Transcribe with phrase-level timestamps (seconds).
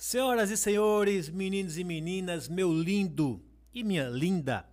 [0.00, 4.64] Senhoras e senhores, meninos e meninas, meu lindo e minha linda,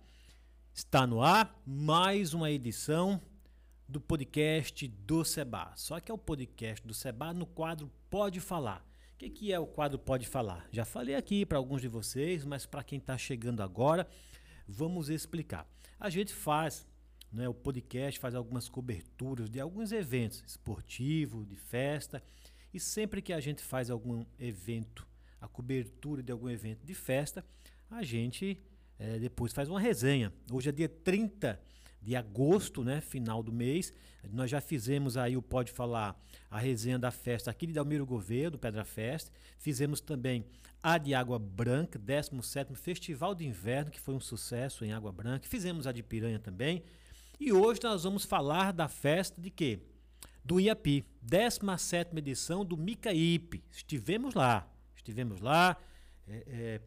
[0.72, 3.20] está no ar mais uma edição
[3.88, 5.72] do podcast do Seba.
[5.74, 8.86] Só que é o podcast do Seba no quadro Pode Falar.
[9.14, 10.68] O que, que é o quadro Pode Falar?
[10.70, 14.06] Já falei aqui para alguns de vocês, mas para quem está chegando agora,
[14.68, 15.68] vamos explicar.
[15.98, 16.86] A gente faz
[17.32, 22.22] né, o podcast, faz algumas coberturas de alguns eventos esportivos, de festa,
[22.72, 25.04] e sempre que a gente faz algum evento
[25.40, 27.44] a cobertura de algum evento de festa,
[27.90, 28.58] a gente
[28.98, 30.32] é, depois faz uma resenha.
[30.50, 31.60] Hoje é dia 30
[32.00, 33.92] de agosto, né, final do mês.
[34.30, 36.20] Nós já fizemos aí o Pode Falar,
[36.50, 39.30] a resenha da festa aqui de Dalmiro Gouveia, do Pedra Fest.
[39.58, 40.44] Fizemos também
[40.82, 45.48] a de Água Branca, 17º Festival de Inverno, que foi um sucesso em Água Branca.
[45.48, 46.82] Fizemos a de Piranha também.
[47.38, 49.80] E hoje nós vamos falar da festa de quê?
[50.44, 53.62] Do IAPI, 17ª edição do Micaípe.
[53.70, 54.72] Estivemos lá,
[55.06, 55.76] estivemos lá,
[56.26, 56.80] é, é,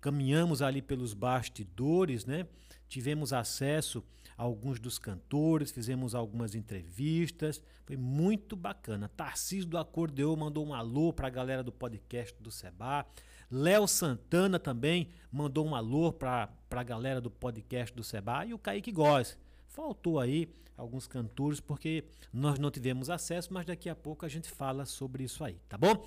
[0.00, 2.46] caminhamos ali pelos bastidores, né?
[2.88, 4.04] tivemos acesso
[4.38, 9.08] a alguns dos cantores, fizemos algumas entrevistas, foi muito bacana.
[9.08, 13.04] Tarcísio do Acordeão mandou um alô para a galera do podcast do Seba.
[13.50, 18.58] Léo Santana também mandou um alô para a galera do podcast do Seba e o
[18.58, 19.36] Kaique Góes.
[19.68, 24.50] Faltou aí alguns cantores porque nós não tivemos acesso, mas daqui a pouco a gente
[24.50, 26.06] fala sobre isso aí, tá bom?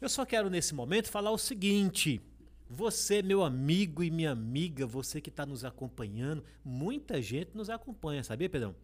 [0.00, 2.20] Eu só quero nesse momento falar o seguinte.
[2.70, 8.22] Você, meu amigo e minha amiga, você que está nos acompanhando, muita gente nos acompanha,
[8.22, 8.76] sabia, Pedrão?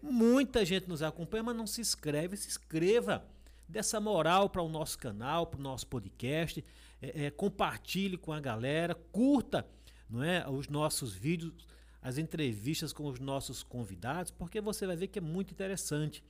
[0.00, 2.36] Muita gente nos acompanha, mas não se inscreve.
[2.38, 3.26] Se inscreva.
[3.68, 6.64] Dessa moral para o nosso canal, para o nosso podcast.
[7.02, 9.66] É, é, compartilhe com a galera, curta
[10.08, 11.52] não é, os nossos vídeos,
[12.00, 16.24] as entrevistas com os nossos convidados, porque você vai ver que é muito interessante.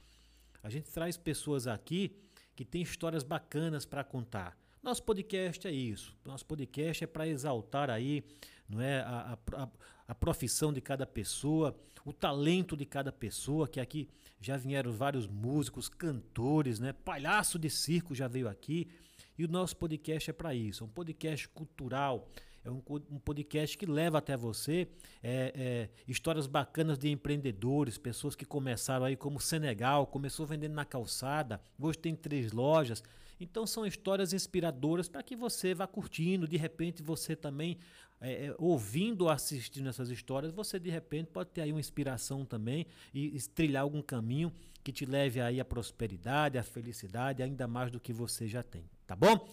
[0.62, 2.16] A gente traz pessoas aqui
[2.56, 4.58] que tem histórias bacanas para contar.
[4.82, 6.16] Nosso podcast é isso.
[6.24, 8.24] Nosso podcast é para exaltar aí,
[8.68, 9.68] não é, a, a,
[10.08, 14.08] a, profissão de cada pessoa, o talento de cada pessoa, que aqui
[14.40, 16.92] já vieram vários músicos, cantores, né?
[16.92, 18.88] Palhaço de circo já veio aqui.
[19.36, 22.26] E o nosso podcast é para isso, é um podcast cultural,
[22.66, 24.88] é um, um podcast que leva até você
[25.22, 30.84] é, é, histórias bacanas de empreendedores, pessoas que começaram aí como Senegal, começou vendendo na
[30.84, 33.04] calçada, hoje tem três lojas.
[33.38, 36.48] Então são histórias inspiradoras para que você vá curtindo.
[36.48, 37.78] De repente você também,
[38.20, 42.86] é, é, ouvindo, assistindo essas histórias, você de repente pode ter aí uma inspiração também
[43.14, 44.52] e, e trilhar algum caminho
[44.82, 48.84] que te leve aí à prosperidade, à felicidade, ainda mais do que você já tem,
[49.06, 49.48] tá bom?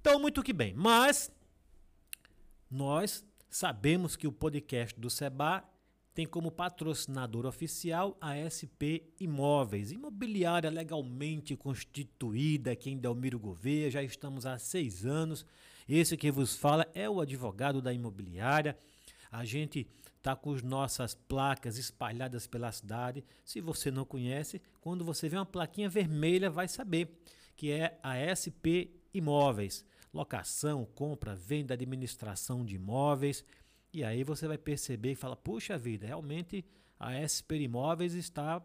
[0.00, 0.74] Então, muito que bem.
[0.74, 1.30] Mas
[2.72, 5.62] nós sabemos que o podcast do Seba
[6.14, 13.90] tem como patrocinador oficial a SP Imóveis, imobiliária legalmente constituída aqui em Delmiro Gouveia.
[13.90, 15.44] Já estamos há seis anos.
[15.86, 18.78] Esse que vos fala é o advogado da imobiliária.
[19.30, 23.22] A gente está com as nossas placas espalhadas pela cidade.
[23.44, 27.20] Se você não conhece, quando você vê uma plaquinha vermelha, vai saber
[27.54, 33.44] que é a SP Imóveis locação, compra, venda, administração de imóveis.
[33.92, 36.64] E aí você vai perceber e fala: puxa vida, realmente
[36.98, 38.62] a SP Imóveis está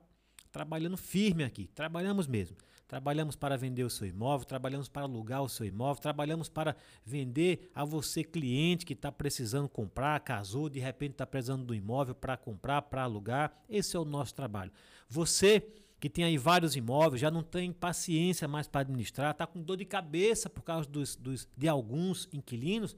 [0.51, 1.67] trabalhando firme aqui.
[1.67, 2.55] Trabalhamos mesmo.
[2.87, 7.69] Trabalhamos para vender o seu imóvel, trabalhamos para alugar o seu imóvel, trabalhamos para vender
[7.75, 12.37] a você, cliente que está precisando comprar, casou, de repente está precisando do imóvel para
[12.37, 13.51] comprar, para alugar.
[13.67, 14.71] Esse é o nosso trabalho.
[15.09, 15.67] Você
[15.99, 19.77] que tem aí vários imóveis, já não tem paciência mais para administrar, está com dor
[19.77, 22.95] de cabeça por causa dos, dos, de alguns inquilinos,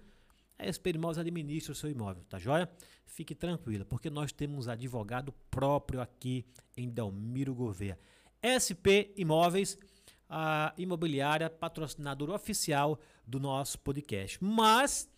[0.58, 2.70] a SP Imóveis administra o seu imóvel, tá joia?
[3.06, 6.46] Fique tranquila, porque nós temos advogado próprio aqui
[6.76, 7.98] em Delmiro Gouveia.
[8.44, 9.78] SP Imóveis,
[10.30, 14.38] a imobiliária patrocinadora oficial do nosso podcast.
[14.44, 15.10] Mas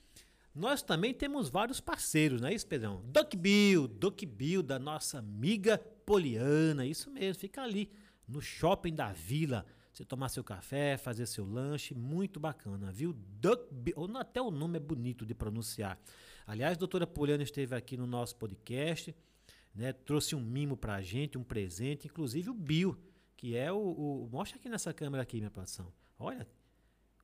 [0.54, 3.02] nós também temos vários parceiros, não é isso, Pedrão?
[3.06, 7.90] Duck Bill, Duck Bill da nossa amiga Poliana, isso mesmo, fica ali
[8.28, 9.66] no shopping da vila.
[9.94, 13.14] Você tomar seu café, fazer seu lanche, muito bacana, viu?
[13.14, 13.64] Duck,
[14.18, 16.00] até o nome é bonito de pronunciar.
[16.48, 19.16] Aliás, a doutora Poliana esteve aqui no nosso podcast,
[19.76, 19.94] né?
[19.94, 22.98] Trouxe um mimo pra gente, um presente, inclusive o Bill,
[23.36, 25.92] que é o, o mostra aqui nessa câmera aqui, minha produção.
[26.18, 26.48] Olha,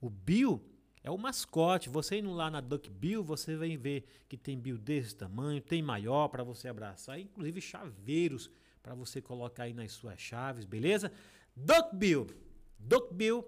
[0.01, 0.61] o Bill
[1.03, 1.89] é o mascote.
[1.89, 5.81] Você indo lá na Duck Bill, você vai ver que tem Bill desse tamanho, tem
[5.81, 8.49] maior para você abraçar, inclusive chaveiros
[8.81, 11.11] para você colocar aí nas suas chaves, beleza?
[11.55, 12.27] Duckbill.
[12.79, 13.45] Duckbill,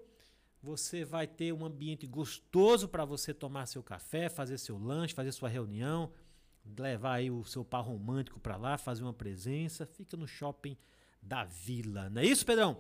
[0.62, 5.32] você vai ter um ambiente gostoso para você tomar seu café, fazer seu lanche, fazer
[5.32, 6.12] sua reunião,
[6.78, 10.78] levar aí o seu par romântico para lá, fazer uma presença, fica no shopping
[11.22, 12.10] da Vila.
[12.10, 12.78] Não é isso, Pedrão?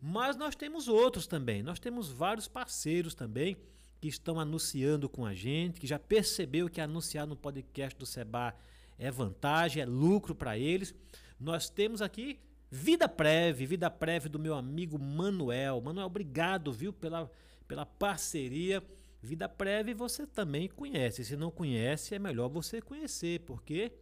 [0.00, 1.62] Mas nós temos outros também.
[1.62, 3.56] Nós temos vários parceiros também
[4.00, 8.54] que estão anunciando com a gente, que já percebeu que anunciar no podcast do Seba
[8.98, 10.94] é vantagem, é lucro para eles.
[11.38, 15.80] Nós temos aqui Vida Prévia, Vida Prévia do meu amigo Manuel.
[15.80, 17.30] Manuel, obrigado, viu, pela,
[17.68, 18.82] pela parceria.
[19.22, 21.24] Vida Prévia você também conhece.
[21.24, 23.92] Se não conhece, é melhor você conhecer, porque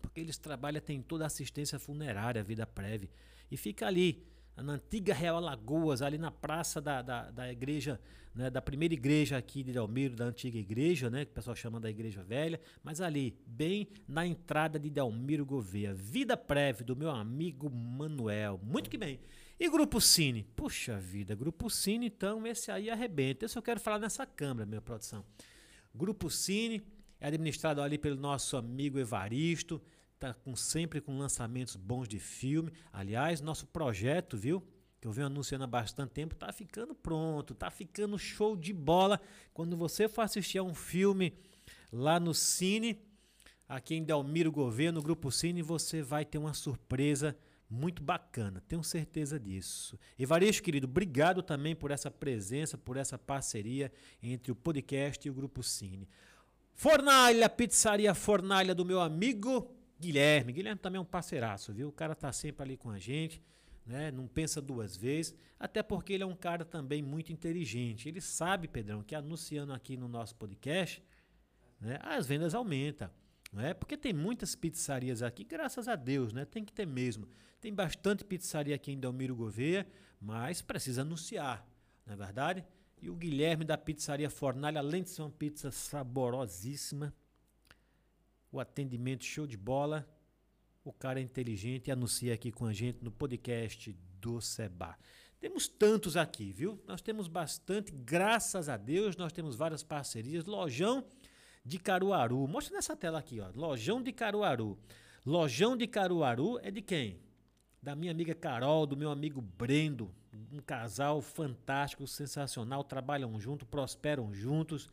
[0.00, 3.10] porque eles trabalham, tem toda a assistência funerária, Vida Prévia.
[3.50, 4.24] E fica ali,
[4.62, 8.00] na antiga Real Alagoas, ali na praça da, da, da igreja,
[8.34, 11.80] né, da primeira igreja aqui de Delmiro, da antiga igreja, né, que o pessoal chama
[11.80, 15.94] da igreja velha, mas ali, bem na entrada de Delmiro Gouveia.
[15.94, 18.60] Vida Prévia, do meu amigo Manuel.
[18.62, 19.20] Muito que bem.
[19.60, 20.44] E Grupo Cine?
[20.54, 23.46] Puxa vida, Grupo Cine, então, esse aí arrebenta.
[23.52, 25.24] Eu quero falar nessa câmera, minha produção.
[25.94, 26.82] Grupo Cine
[27.20, 29.80] é administrado ali pelo nosso amigo Evaristo
[30.18, 32.72] tá com, sempre com lançamentos bons de filme.
[32.92, 34.62] Aliás, nosso projeto, viu?
[35.00, 39.20] Que eu venho anunciando há bastante tempo, tá ficando pronto, tá ficando show de bola.
[39.54, 41.32] Quando você for assistir a um filme
[41.92, 43.00] lá no Cine,
[43.68, 47.36] aqui em Delmiro Gouveia, no Grupo Cine, você vai ter uma surpresa
[47.70, 49.98] muito bacana, tenho certeza disso.
[50.18, 53.92] Evaristo, querido, obrigado também por essa presença, por essa parceria
[54.22, 56.08] entre o podcast e o Grupo Cine.
[56.72, 60.52] Fornalha, pizzaria Fornalha do meu amigo Guilherme.
[60.52, 61.88] Guilherme também é um parceiraço, viu?
[61.88, 63.42] O cara tá sempre ali com a gente,
[63.84, 64.10] né?
[64.10, 68.08] Não pensa duas vezes, até porque ele é um cara também muito inteligente.
[68.08, 71.02] Ele sabe, Pedrão, que anunciando aqui no nosso podcast,
[71.80, 73.10] né, as vendas aumentam.
[73.52, 73.72] Não é?
[73.72, 76.44] Porque tem muitas pizzarias aqui, graças a Deus, né?
[76.44, 77.26] Tem que ter mesmo.
[77.60, 79.86] Tem bastante pizzaria aqui em Delmiro Gouveia,
[80.20, 81.66] mas precisa anunciar,
[82.06, 82.64] não é verdade?
[83.00, 87.14] E o Guilherme da Pizzaria Fornalha, além de ser uma pizza saborosíssima,
[88.50, 90.08] o atendimento show de bola.
[90.84, 94.96] O cara é inteligente e anuncia aqui com a gente no podcast do Seba.
[95.40, 96.82] Temos tantos aqui, viu?
[96.86, 100.46] Nós temos bastante, graças a Deus, nós temos várias parcerias.
[100.46, 101.04] Lojão
[101.64, 102.48] de Caruaru.
[102.48, 103.50] Mostra nessa tela aqui, ó.
[103.54, 104.78] Lojão de Caruaru.
[105.24, 107.20] Lojão de Caruaru é de quem?
[107.82, 110.12] Da minha amiga Carol, do meu amigo Brendo.
[110.52, 112.82] Um casal fantástico, sensacional.
[112.82, 114.88] Trabalham juntos, prosperam juntos,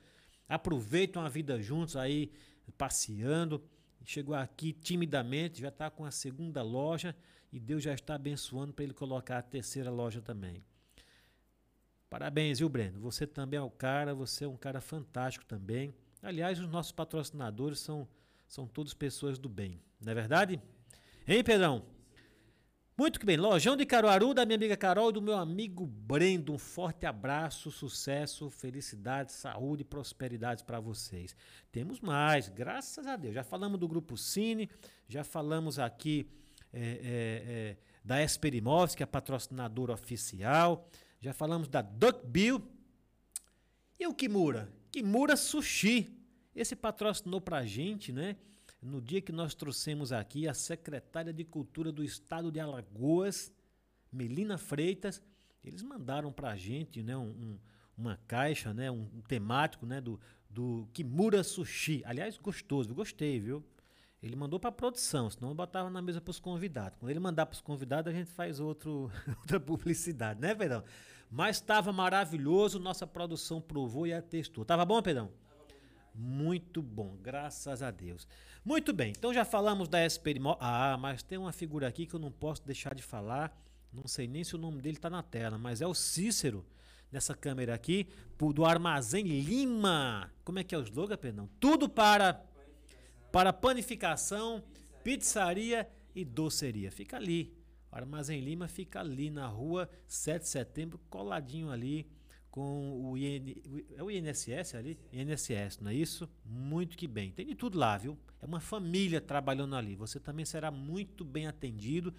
[0.47, 2.31] aproveitam a vida juntos aí
[2.71, 3.63] passeando.
[4.03, 7.15] Chegou aqui timidamente, já está com a segunda loja
[7.51, 10.63] e Deus já está abençoando para ele colocar a terceira loja também.
[12.09, 12.99] Parabéns, viu, Breno?
[12.99, 15.93] Você também é o cara, você é um cara fantástico também.
[16.21, 18.07] Aliás, os nossos patrocinadores são,
[18.47, 20.61] são todos pessoas do bem, não é verdade?
[21.27, 21.94] Hein, Pedrão?
[22.97, 26.53] Muito que bem, Lojão de Caruaru, da minha amiga Carol e do meu amigo Brendo.
[26.53, 31.35] Um forte abraço, sucesso, felicidade, saúde e prosperidade para vocês.
[31.73, 33.35] Temos mais, graças a Deus.
[33.35, 34.69] Já falamos do Grupo Cine,
[35.09, 36.25] já falamos aqui
[36.71, 40.87] é, é, é, da Esperimóveis, que é a patrocinadora oficial.
[41.19, 42.65] Já falamos da Duck Bill.
[43.99, 44.71] E o Kimura?
[44.89, 46.17] Kimura Sushi.
[46.55, 48.37] Esse patrocinou pra gente, né?
[48.81, 53.51] No dia que nós trouxemos aqui a secretária de Cultura do Estado de Alagoas,
[54.11, 55.21] Melina Freitas,
[55.63, 57.59] eles mandaram para a gente né, um, um,
[57.97, 60.19] uma caixa, né, um, um, temático né, do,
[60.49, 62.03] do Kimura Sushi.
[62.05, 63.63] Aliás, gostoso, gostei, viu?
[64.21, 66.97] Ele mandou para a produção, senão eu botava na mesa para os convidados.
[66.99, 69.11] Quando ele mandar para os convidados, a gente faz outro,
[69.41, 70.83] outra publicidade, né, Pedrão?
[71.29, 74.63] Mas estava maravilhoso, nossa produção provou e atestou.
[74.63, 75.31] Tava bom, Pedrão?
[76.17, 78.25] Muito bom, graças a Deus.
[78.63, 80.55] Muito bem, então já falamos da Esperimó.
[80.61, 83.53] Ah, mas tem uma figura aqui que eu não posso deixar de falar.
[83.91, 86.65] Não sei nem se o nome dele está na tela, mas é o Cícero,
[87.11, 88.07] nessa câmera aqui,
[88.53, 90.31] do Armazém Lima.
[90.43, 91.49] Como é que é o slogan, Perdão?
[91.59, 93.29] Tudo para panificação.
[93.31, 94.63] para panificação,
[95.03, 96.91] pizzaria e doceria.
[96.91, 97.53] Fica ali.
[97.91, 102.07] O Armazém Lima fica ali na rua 7 de setembro, coladinho ali
[102.55, 103.53] com o, IN,
[103.97, 104.97] é o INSS ali?
[105.11, 106.29] INSS, não é isso?
[106.45, 107.29] Muito que bem.
[107.29, 108.17] Tem de tudo lá, viu?
[108.41, 109.93] É uma família trabalhando ali.
[109.93, 112.13] Você também será muito bem atendido,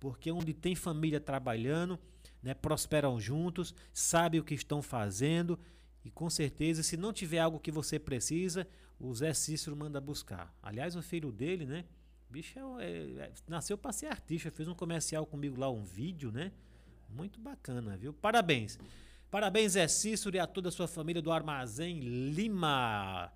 [0.00, 1.98] porque onde tem família trabalhando,
[2.42, 5.58] né, prosperam juntos, sabe o que estão fazendo
[6.02, 8.66] e com certeza, se não tiver algo que você precisa,
[8.98, 10.56] o Zé Cícero manda buscar.
[10.62, 11.84] Aliás, o filho dele, né?
[12.30, 16.32] Bicho é, é, é nasceu para ser artista, fez um comercial comigo lá, um vídeo,
[16.32, 16.50] né?
[17.10, 18.14] Muito bacana, viu?
[18.14, 18.78] Parabéns.
[19.32, 23.32] Parabéns, Zé Cícero e a toda a sua família do Armazém Lima.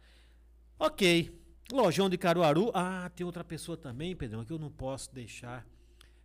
[0.79, 1.35] Ok.
[1.73, 2.71] Lojão de Caruaru.
[2.75, 5.67] Ah, tem outra pessoa também, Pedrão, que eu não posso deixar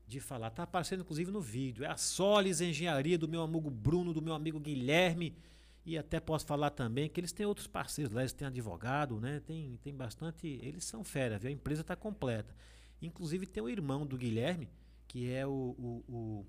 [0.05, 0.49] de falar.
[0.49, 1.85] Tá aparecendo inclusive no vídeo.
[1.85, 5.37] É a Solis Engenharia do meu amigo Bruno, do meu amigo Guilherme.
[5.85, 9.39] E até posso falar também que eles têm outros parceiros lá, eles têm advogado, né?
[9.39, 10.59] Tem, tem bastante.
[10.61, 11.47] Eles são fera, viu?
[11.47, 12.53] A empresa está completa.
[13.01, 14.67] Inclusive tem o irmão do Guilherme,
[15.07, 16.45] que é o, o, o,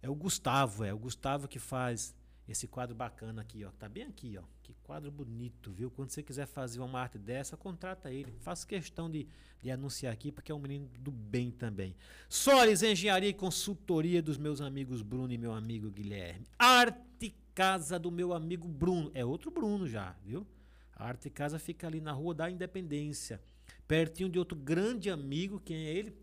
[0.00, 2.16] é o Gustavo, é o Gustavo que faz
[2.48, 3.70] esse quadro bacana aqui, ó.
[3.72, 4.42] Tá bem aqui, ó.
[4.62, 5.90] Que quadro bonito, viu?
[5.90, 8.32] Quando você quiser fazer uma arte dessa, contrata ele.
[8.40, 9.28] Faço questão de,
[9.60, 11.94] de anunciar aqui, porque é um menino do bem também.
[12.26, 16.46] Solis Engenharia e Consultoria dos meus amigos Bruno e meu amigo Guilherme.
[16.58, 19.10] Arte Casa do meu amigo Bruno.
[19.14, 20.46] É outro Bruno já, viu?
[20.94, 23.42] A Arte Casa fica ali na Rua da Independência.
[23.86, 26.16] Pertinho de outro grande amigo, quem é ele?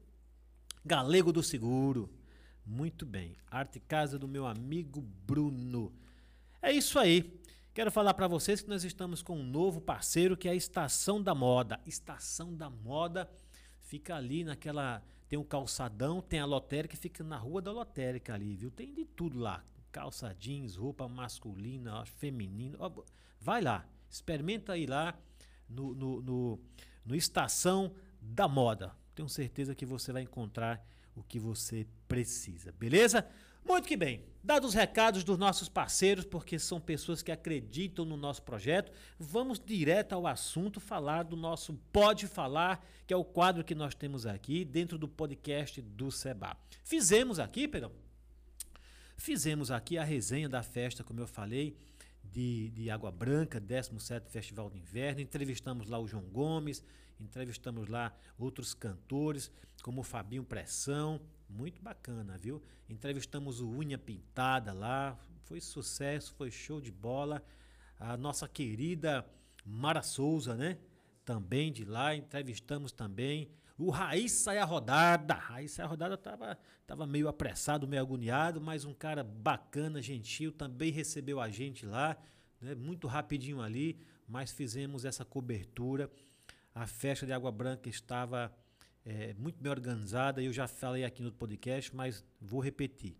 [0.83, 2.09] Galego do Seguro.
[2.65, 3.35] Muito bem.
[3.49, 5.93] Arte Casa do meu amigo Bruno.
[6.65, 7.31] É isso aí.
[7.75, 11.21] Quero falar para vocês que nós estamos com um novo parceiro que é a Estação
[11.21, 11.79] da Moda.
[11.85, 13.29] Estação da Moda
[13.81, 15.03] fica ali naquela.
[15.29, 18.71] Tem um calçadão, tem a lotérica fica na rua da lotérica ali, viu?
[18.71, 19.63] Tem de tudo lá.
[19.91, 22.79] Calça jeans, roupa masculina, feminina.
[23.39, 25.13] Vai lá, experimenta aí lá
[25.69, 26.59] no, no, no,
[27.05, 28.91] no Estação da Moda.
[29.13, 30.83] Tenho certeza que você vai encontrar
[31.15, 33.23] o que você precisa, beleza?
[33.65, 34.23] Muito que bem.
[34.43, 39.59] Dados os recados dos nossos parceiros, porque são pessoas que acreditam no nosso projeto, vamos
[39.59, 44.27] direto ao assunto, falar do nosso Pode Falar, que é o quadro que nós temos
[44.27, 46.55] aqui dentro do podcast do Seba.
[46.83, 47.91] Fizemos aqui, perdão,
[49.17, 51.75] fizemos aqui a resenha da festa, como eu falei,
[52.23, 55.21] de, de Água Branca, 17 Festival de Inverno.
[55.21, 56.83] Entrevistamos lá o João Gomes,
[57.19, 62.61] entrevistamos lá outros cantores, como o Fabinho Pressão, muito bacana, viu?
[62.89, 67.43] Entrevistamos o Unha Pintada lá, foi sucesso, foi show de bola.
[67.99, 69.25] A nossa querida
[69.65, 70.77] Mara Souza, né?
[71.23, 75.33] Também de lá, entrevistamos também o Raiz Saia Rodada.
[75.33, 80.91] Raiz Saia Rodada tava, tava meio apressado, meio agoniado, mas um cara bacana, gentil, também
[80.91, 82.17] recebeu a gente lá,
[82.61, 82.73] né?
[82.75, 86.09] Muito rapidinho ali, mas fizemos essa cobertura.
[86.73, 88.53] A festa de Água Branca estava
[89.05, 90.41] é, muito bem organizada.
[90.41, 93.15] Eu já falei aqui no podcast, mas vou repetir.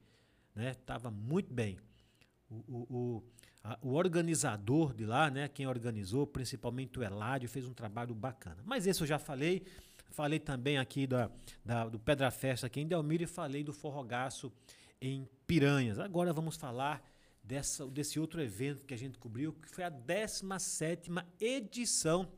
[0.56, 0.74] Né?
[0.74, 1.78] Tava muito bem.
[2.50, 3.24] O, o, o,
[3.64, 8.58] a, o, organizador de lá, né, quem organizou, principalmente o Eládio, fez um trabalho bacana.
[8.66, 9.64] Mas esse eu já falei.
[10.12, 11.30] Falei também aqui da,
[11.64, 14.52] da, do Pedra Festa aqui em Delmiro e falei do Forrogaço
[15.02, 16.00] em Piranhas.
[16.00, 17.04] Agora vamos falar
[17.44, 22.32] dessa, desse outro evento que a gente cobriu, que foi a 17 edição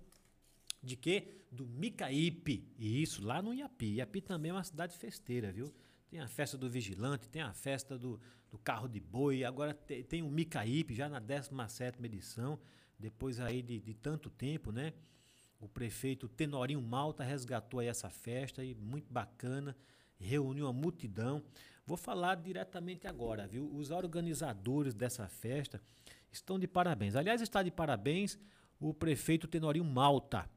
[0.87, 1.27] de quê?
[1.51, 2.67] Do Micaípe.
[2.77, 3.95] E isso lá no Iapi.
[3.95, 5.73] Iapi também é uma cidade festeira, viu?
[6.09, 10.03] Tem a festa do vigilante, tem a festa do, do carro de boi, agora tem,
[10.03, 12.57] tem o Micaípe já na 17 edição,
[12.97, 14.93] depois aí de, de tanto tempo, né?
[15.59, 19.75] O prefeito Tenorinho Malta resgatou aí essa festa e muito bacana,
[20.17, 21.43] reuniu uma multidão.
[21.85, 23.69] Vou falar diretamente agora, viu?
[23.73, 25.81] Os organizadores dessa festa
[26.31, 27.15] estão de parabéns.
[27.15, 28.39] Aliás, está de parabéns
[28.79, 30.49] o prefeito Tenorinho Malta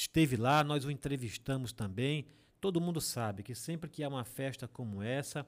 [0.00, 2.26] esteve lá, nós o entrevistamos também.
[2.60, 5.46] Todo mundo sabe que sempre que há uma festa como essa,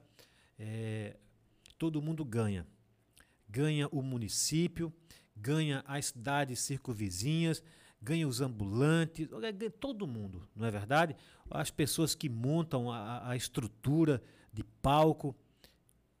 [0.57, 1.17] é,
[1.77, 2.65] todo mundo ganha.
[3.49, 4.93] Ganha o município,
[5.35, 7.63] ganha as cidades circunvizinhas,
[8.01, 11.15] ganha os ambulantes, ganha todo mundo, não é verdade?
[11.49, 15.35] As pessoas que montam a, a estrutura de palco,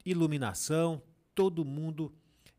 [0.05, 1.01] iluminação,
[1.35, 2.11] todo mundo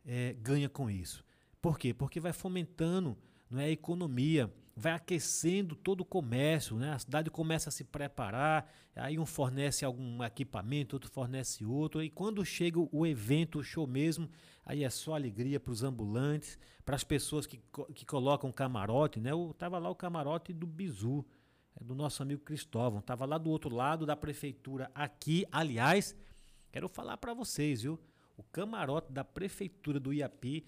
[0.04, 1.24] é, ganha com isso.
[1.60, 1.92] Por quê?
[1.92, 3.16] Porque vai fomentando
[3.50, 6.92] não é, a economia vai aquecendo todo o comércio, né?
[6.92, 12.10] A cidade começa a se preparar, aí um fornece algum equipamento, outro fornece outro, e
[12.10, 14.28] quando chega o evento, o show mesmo,
[14.64, 17.60] aí é só alegria para os ambulantes, para as pessoas que,
[17.94, 19.30] que colocam camarote, né?
[19.30, 21.24] Eu tava lá o camarote do Bizu,
[21.80, 26.16] é do nosso amigo Cristóvão, tava lá do outro lado da prefeitura aqui, aliás,
[26.72, 27.98] quero falar para vocês, viu?
[28.36, 30.66] O camarote da prefeitura do Iapi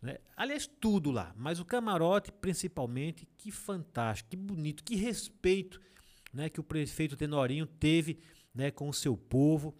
[0.00, 0.18] né?
[0.36, 5.80] Aliás, tudo lá, mas o camarote principalmente, que fantástico, que bonito, que respeito
[6.32, 8.18] né, que o prefeito Tenorinho teve
[8.54, 9.74] né, com o seu povo.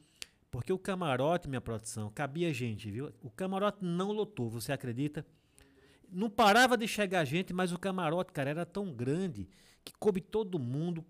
[0.50, 3.12] Porque o camarote, minha produção, cabia gente, viu?
[3.20, 5.26] O camarote não lotou, você acredita?
[6.10, 9.46] Não parava de chegar gente, mas o camarote, cara, era tão grande
[9.84, 11.04] que coube todo mundo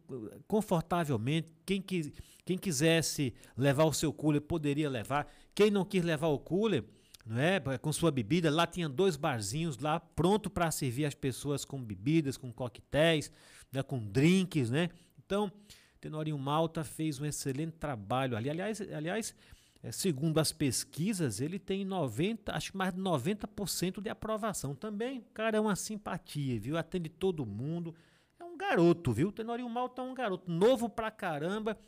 [0.49, 1.53] confortavelmente.
[1.65, 2.13] Quem, quis,
[2.45, 5.33] quem quisesse levar o seu cooler poderia levar.
[5.55, 6.85] Quem não quis levar o cooler,
[7.29, 7.61] não é?
[7.79, 8.51] Com sua bebida.
[8.51, 13.31] Lá tinha dois barzinhos lá pronto para servir as pessoas com bebidas, com coquetéis,
[13.71, 13.83] né?
[13.83, 14.89] com drinks, né?
[15.25, 15.53] Então,
[16.01, 18.49] Tenorinho Malta fez um excelente trabalho ali.
[18.49, 19.35] Aliás, aliás,
[19.83, 25.23] é, segundo as pesquisas, ele tem 90, acho que mais de 90% de aprovação também.
[25.35, 26.79] Cara, é uma simpatia, viu?
[26.79, 27.95] Atende todo mundo.
[28.41, 29.31] É um garoto, viu?
[29.31, 31.79] Tenorinho Malta é um garoto novo pra caramba,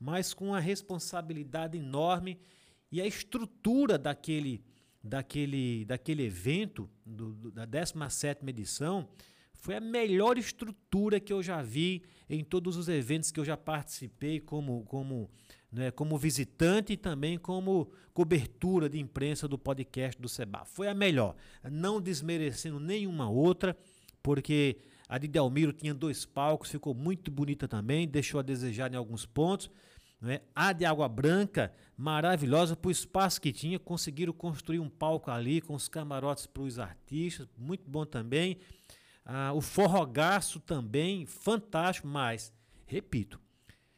[0.00, 2.40] mas com uma responsabilidade enorme
[2.90, 4.64] e a estrutura daquele
[5.02, 9.08] daquele, daquele evento, do, do, da 17 edição,
[9.54, 13.56] foi a melhor estrutura que eu já vi em todos os eventos que eu já
[13.56, 15.30] participei como, como
[15.70, 20.64] né, como visitante e também como cobertura de imprensa do podcast do Seba.
[20.64, 21.36] Foi a melhor,
[21.70, 23.76] não desmerecendo nenhuma outra,
[24.22, 24.78] porque
[25.08, 29.24] a de Delmiro tinha dois palcos, ficou muito bonita também, deixou a desejar em alguns
[29.26, 29.70] pontos.
[30.20, 30.40] Né?
[30.54, 35.60] A de Água Branca, maravilhosa, para o espaço que tinha, conseguiram construir um palco ali
[35.60, 38.58] com os camarotes para os artistas, muito bom também.
[39.24, 42.52] Ah, o Forrogaço também, fantástico, mas,
[42.86, 43.40] repito,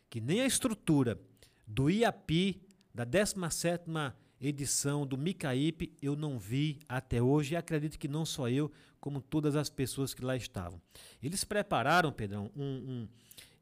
[0.08, 1.18] que nem a estrutura
[1.66, 2.60] do IAPI,
[2.92, 8.48] da 17ª edição do Micaípe, eu não vi até hoje e acredito que não só
[8.48, 10.80] eu, como todas as pessoas que lá estavam.
[11.22, 13.08] Eles prepararam, Pedrão, um, um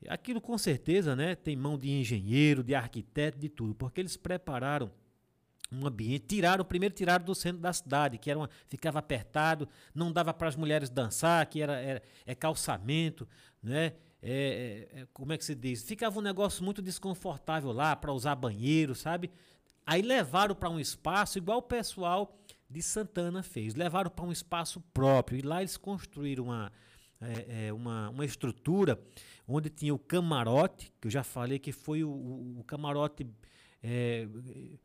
[0.06, 4.90] aquilo com certeza, né, tem mão de engenheiro, de arquiteto, de tudo, porque eles prepararam
[5.70, 10.10] um ambiente, tiraram, primeiro tiraram do centro da cidade, que era uma, ficava apertado, não
[10.10, 13.28] dava para as mulheres dançar, que era, era é calçamento,
[13.62, 13.94] né?
[14.20, 15.82] É, é, é, como é que se diz?
[15.82, 19.30] Ficava um negócio muito desconfortável lá para usar banheiro, sabe?
[19.86, 22.36] Aí levaram para um espaço igual o pessoal
[22.68, 26.72] de Santana fez, levaram para um espaço próprio e lá eles construíram uma,
[27.20, 28.98] é, é, uma, uma estrutura
[29.48, 33.26] onde tinha o camarote, que eu já falei que foi o, o, camarote,
[33.82, 34.28] é,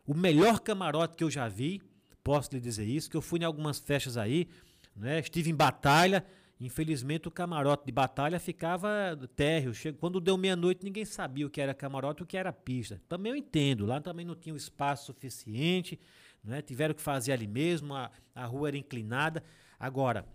[0.08, 1.82] o melhor camarote que eu já vi,
[2.24, 4.48] posso lhe dizer isso, que eu fui em algumas festas aí,
[4.96, 5.20] né?
[5.20, 6.26] estive em batalha,
[6.64, 9.74] Infelizmente, o camarote de batalha ficava térreo.
[10.00, 13.02] Quando deu meia-noite, ninguém sabia o que era camarote e o que era pista.
[13.10, 16.00] Também eu entendo, lá também não tinha o espaço suficiente,
[16.42, 16.62] né?
[16.62, 19.44] tiveram que fazer ali mesmo, a, a rua era inclinada.
[19.78, 20.26] Agora,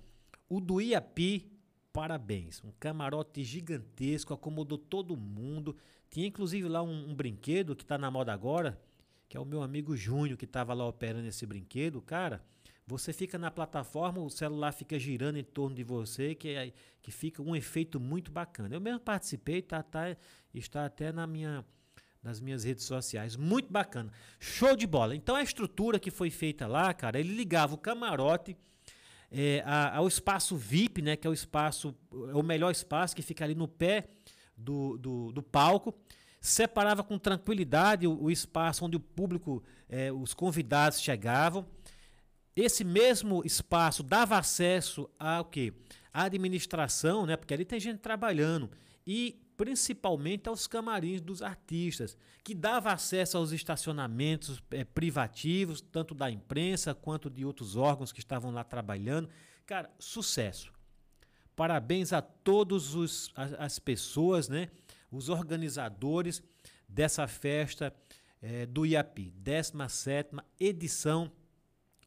[0.51, 1.51] o do Iapi,
[1.93, 2.63] parabéns.
[2.65, 5.77] Um camarote gigantesco, acomodou todo mundo.
[6.11, 8.81] Tinha inclusive lá um, um brinquedo que está na moda agora,
[9.29, 12.01] que é o meu amigo Júnior, que estava lá operando esse brinquedo.
[12.01, 12.43] Cara,
[12.87, 17.11] você fica na plataforma, o celular fica girando em torno de você, que, é, que
[17.11, 18.75] fica um efeito muito bacana.
[18.75, 20.17] Eu mesmo participei, tá, tá,
[20.55, 21.63] está até na minha,
[22.23, 23.37] nas minhas redes sociais.
[23.37, 24.11] Muito bacana.
[24.41, 25.15] Show de bola.
[25.15, 28.57] Então a estrutura que foi feita lá, cara, ele ligava o camarote
[29.31, 31.17] é, ao espaço VIP, né?
[31.17, 31.95] Que é o espaço,
[32.31, 34.09] é o melhor espaço que fica ali no pé
[34.57, 35.95] do, do, do palco
[36.41, 41.67] separava com tranquilidade o, o, espaço onde o público, é, os convidados chegavam
[42.61, 45.73] esse mesmo espaço dava acesso ao quê?
[46.13, 47.37] À administração, né?
[47.37, 48.69] Porque ali tem gente trabalhando
[49.07, 56.31] e principalmente aos camarins dos artistas, que dava acesso aos estacionamentos é, privativos, tanto da
[56.31, 59.29] imprensa quanto de outros órgãos que estavam lá trabalhando.
[59.67, 60.73] Cara, sucesso.
[61.57, 62.95] Parabéns a todas
[63.59, 64.71] as pessoas, né?
[65.11, 66.41] Os organizadores
[66.89, 67.93] dessa festa
[68.41, 71.33] é, do IAPI, 17 edição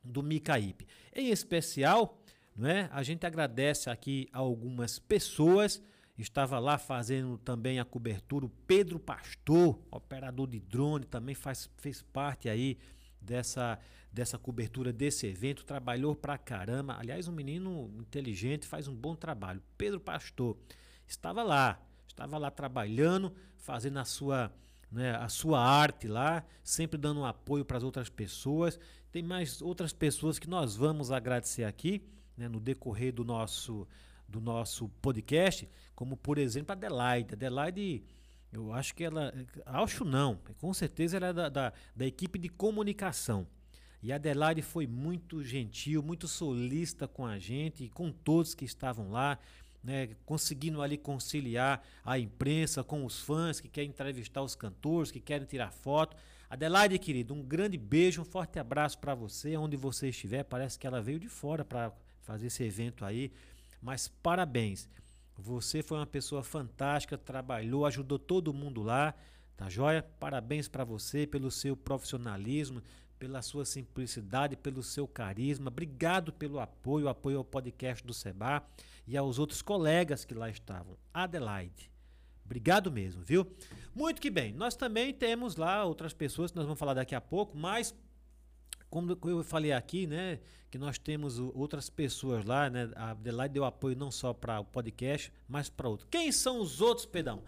[0.02, 0.88] do Micaípe.
[1.14, 2.24] Em especial,
[2.56, 2.90] não é?
[2.94, 5.82] a gente agradece aqui algumas pessoas.
[6.22, 12.04] Estava lá fazendo também a cobertura o Pedro Pastor, operador de drone, também faz, fez
[12.04, 12.78] parte aí
[13.20, 13.80] dessa,
[14.12, 16.96] dessa cobertura desse evento, trabalhou pra caramba.
[17.00, 19.64] Aliás, um menino inteligente, faz um bom trabalho.
[19.78, 20.56] Pedro Pastor
[21.08, 24.54] estava lá, estava lá trabalhando, fazendo a sua,
[24.92, 28.80] né, a sua arte lá, sempre dando apoio para as outras pessoas.
[29.12, 32.08] Tem mais outras pessoas que nós vamos agradecer aqui
[32.38, 33.88] né, no decorrer do nosso,
[34.32, 37.34] do nosso podcast, como por exemplo a Adelaide.
[37.34, 38.04] Adelaide,
[38.52, 39.34] eu acho que ela.
[39.66, 43.46] Acho não, com certeza ela é da, da, da equipe de comunicação.
[44.02, 48.66] E a Adelaide foi muito gentil, muito solista com a gente e com todos que
[48.66, 49.38] estavam lá,
[49.84, 55.20] né, conseguindo ali conciliar a imprensa com os fãs que querem entrevistar os cantores, que
[55.20, 56.18] querem tirar foto.
[56.50, 60.44] Adelaide, querido, um grande beijo, um forte abraço para você, onde você estiver.
[60.44, 63.32] Parece que ela veio de fora para fazer esse evento aí,
[63.82, 64.90] mas parabéns.
[65.38, 69.14] Você foi uma pessoa fantástica, trabalhou, ajudou todo mundo lá,
[69.58, 70.04] tá joia?
[70.20, 72.82] Parabéns para você pelo seu profissionalismo,
[73.18, 75.70] pela sua simplicidade, pelo seu carisma.
[75.70, 78.64] Obrigado pelo apoio, apoio ao podcast do Seba
[79.08, 80.98] e aos outros colegas que lá estavam.
[81.14, 81.92] Adelaide.
[82.46, 83.48] Obrigado mesmo, viu?
[83.96, 84.54] Muito que bem.
[84.54, 87.96] Nós também temos lá outras pessoas que nós vamos falar daqui a pouco, mas
[88.92, 92.92] como eu falei aqui, né, que nós temos outras pessoas lá, né?
[92.96, 96.08] A Adelaide deu apoio não só para o podcast, mas para outro.
[96.12, 97.42] Quem são os outros, Pedão?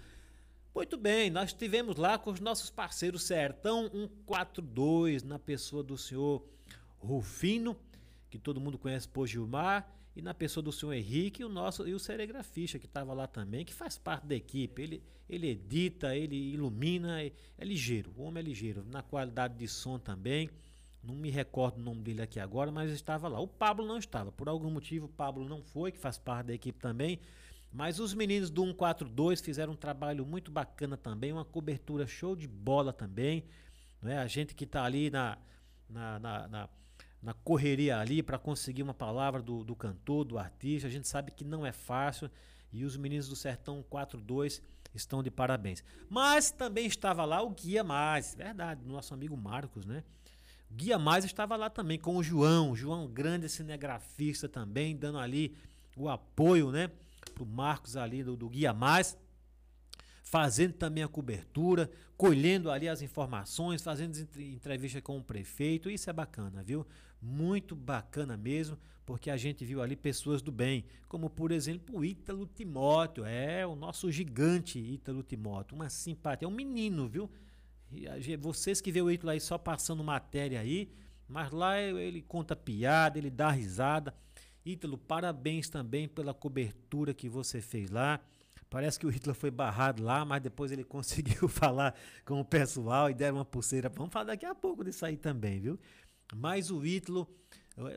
[0.74, 6.44] Muito bem, nós tivemos lá com os nossos parceiros Sertão 142, na pessoa do senhor
[6.98, 7.78] Rufino,
[8.30, 11.94] que todo mundo conhece por Gilmar, e na pessoa do senhor Henrique o nosso e
[11.94, 14.82] o serigrafista que estava lá também, que faz parte da equipe.
[14.82, 19.68] Ele, ele edita, ele ilumina, é, é ligeiro, o homem é ligeiro, na qualidade de
[19.68, 20.50] som também.
[21.04, 23.40] Não me recordo o nome dele aqui agora, mas estava lá.
[23.40, 26.54] O Pablo não estava, por algum motivo o Pablo não foi, que faz parte da
[26.54, 27.20] equipe também.
[27.74, 32.48] Mas os meninos do 142 fizeram um trabalho muito bacana também, uma cobertura show de
[32.48, 33.44] bola também.
[34.02, 34.18] Não é?
[34.18, 35.38] A gente que está ali na,
[35.90, 36.70] na, na, na,
[37.22, 41.32] na correria ali para conseguir uma palavra do, do cantor, do artista, a gente sabe
[41.32, 42.30] que não é fácil.
[42.72, 44.62] E os meninos do Sertão 42
[44.94, 45.84] estão de parabéns.
[46.10, 50.04] Mas também estava lá o Guia Mais, verdade, nosso amigo Marcos, né?
[50.76, 55.56] Guia Mais estava lá também com o João, João grande cinegrafista também, dando ali
[55.96, 56.90] o apoio, né?
[57.36, 59.18] Pro Marcos ali do, do Guia Mais,
[60.24, 66.14] fazendo também a cobertura, colhendo ali as informações, fazendo entrevista com o prefeito, isso é
[66.14, 66.86] bacana, viu?
[67.22, 72.06] Muito bacana mesmo porque a gente viu ali pessoas do bem, como por exemplo o
[72.06, 77.30] Ítalo Timóteo, é o nosso gigante Ítalo Timóteo, uma simpatia, é um menino, viu?
[78.40, 80.92] Vocês que vê o Ítalo aí só passando matéria aí,
[81.28, 84.14] mas lá ele conta piada, ele dá risada.
[84.66, 88.20] Ítalo, parabéns também pela cobertura que você fez lá.
[88.70, 91.94] Parece que o Hitler foi barrado lá, mas depois ele conseguiu falar
[92.26, 93.90] com o pessoal e deram uma pulseira.
[93.90, 95.80] Vamos falar daqui a pouco disso aí também, viu?
[96.34, 97.28] Mas o Hitler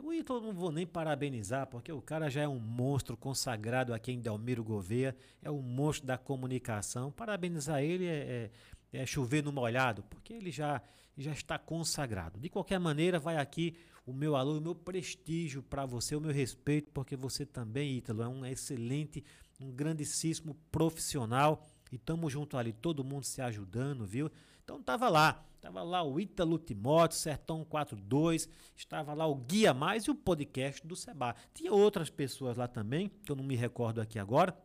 [0.03, 4.11] o Ítalo não vou nem parabenizar, porque o cara já é um monstro consagrado aqui
[4.11, 7.13] em Delmiro Gouveia, é um monstro da comunicação.
[7.13, 8.51] Parabenizar ele é, é,
[8.93, 10.83] é chover no molhado, porque ele já,
[11.17, 12.39] já está consagrado.
[12.39, 16.33] De qualquer maneira, vai aqui o meu aluno, o meu prestígio para você, o meu
[16.33, 19.25] respeito, porque você também, Ítalo, é um excelente,
[19.61, 21.65] um grandíssimo profissional.
[21.91, 24.31] E estamos junto ali, todo mundo se ajudando, viu?
[24.65, 30.05] Então tava lá, Estava lá o Ítalo Timóteo, Sertão 42, estava lá o Guia Mais
[30.05, 31.35] e o podcast do Seba.
[31.53, 34.57] Tinha outras pessoas lá também, que eu não me recordo aqui agora,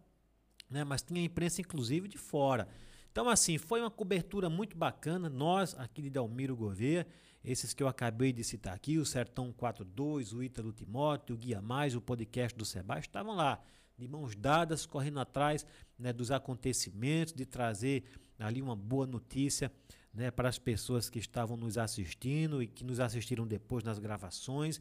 [0.70, 0.84] né?
[0.84, 2.68] mas tinha imprensa inclusive de fora.
[3.12, 5.30] Então, assim, foi uma cobertura muito bacana.
[5.30, 7.06] Nós, aqui de Delmiro Gouveia,
[7.44, 11.62] esses que eu acabei de citar aqui, o Sertão 42, o Ítalo Timóteo, o Guia
[11.62, 13.62] Mais, o podcast do Seba, estavam lá,
[13.98, 15.66] de mãos dadas, correndo atrás
[16.00, 18.04] né, dos acontecimentos, de trazer
[18.40, 19.72] ali uma boa notícia
[20.14, 24.80] né, para as pessoas que estavam nos assistindo e que nos assistiram depois nas gravações.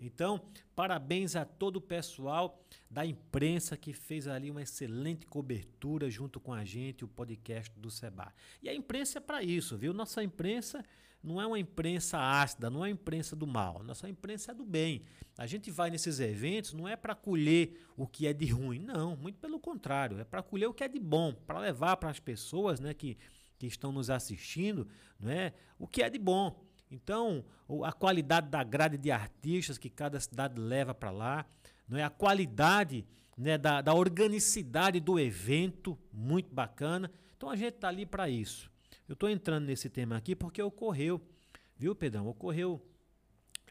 [0.00, 0.40] Então,
[0.74, 6.52] parabéns a todo o pessoal da imprensa que fez ali uma excelente cobertura junto com
[6.52, 8.32] a gente, o podcast do Seba.
[8.62, 9.94] E a imprensa é para isso, viu?
[9.94, 10.84] Nossa imprensa
[11.22, 13.82] não é uma imprensa ácida, não é uma imprensa do mal.
[13.82, 15.02] Nossa imprensa é do bem.
[15.36, 19.16] A gente vai nesses eventos não é para colher o que é de ruim, não,
[19.16, 22.20] muito pelo contrário, é para colher o que é de bom, para levar para as
[22.20, 23.18] pessoas, né, que
[23.58, 24.86] que estão nos assistindo,
[25.18, 25.52] não é?
[25.78, 26.64] o que é de bom.
[26.90, 27.44] Então,
[27.84, 31.46] a qualidade da grade de artistas que cada cidade leva para lá,
[31.88, 32.04] não é?
[32.04, 33.04] a qualidade
[33.36, 37.10] né, da, da organicidade do evento, muito bacana.
[37.36, 38.70] Então, a gente está ali para isso.
[39.08, 41.20] Eu estou entrando nesse tema aqui porque ocorreu,
[41.76, 42.28] viu, Pedrão?
[42.28, 42.84] Ocorreu,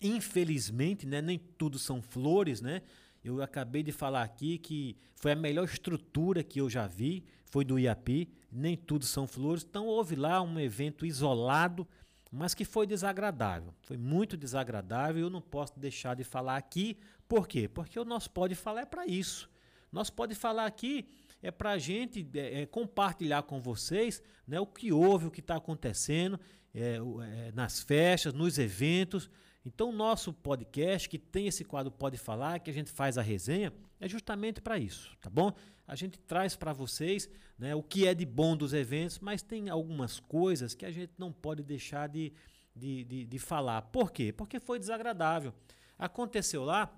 [0.01, 2.82] infelizmente, né, nem tudo são flores, né?
[3.23, 7.65] Eu acabei de falar aqui que foi a melhor estrutura que eu já vi, foi
[7.65, 9.65] do IAPI, nem tudo são flores.
[9.67, 11.88] Então houve lá um evento isolado,
[12.31, 13.73] mas que foi desagradável.
[13.81, 16.97] Foi muito desagradável e eu não posso deixar de falar aqui.
[17.27, 17.67] Por quê?
[17.67, 19.49] Porque o nosso Pode Falar é para isso.
[19.91, 21.07] Nós Pode Falar aqui
[21.41, 25.41] é para a gente é, é, compartilhar com vocês né, o que houve, o que
[25.41, 26.39] está acontecendo
[26.73, 29.29] é, é, nas festas, nos eventos.
[29.65, 33.21] Então, o nosso podcast, que tem esse quadro Pode Falar, que a gente faz a
[33.21, 35.53] resenha, é justamente para isso, tá bom?
[35.87, 39.69] A gente traz para vocês né, o que é de bom dos eventos, mas tem
[39.69, 42.33] algumas coisas que a gente não pode deixar de,
[42.75, 43.81] de, de, de falar.
[43.83, 44.33] Por quê?
[44.33, 45.53] Porque foi desagradável.
[45.97, 46.91] Aconteceu lá,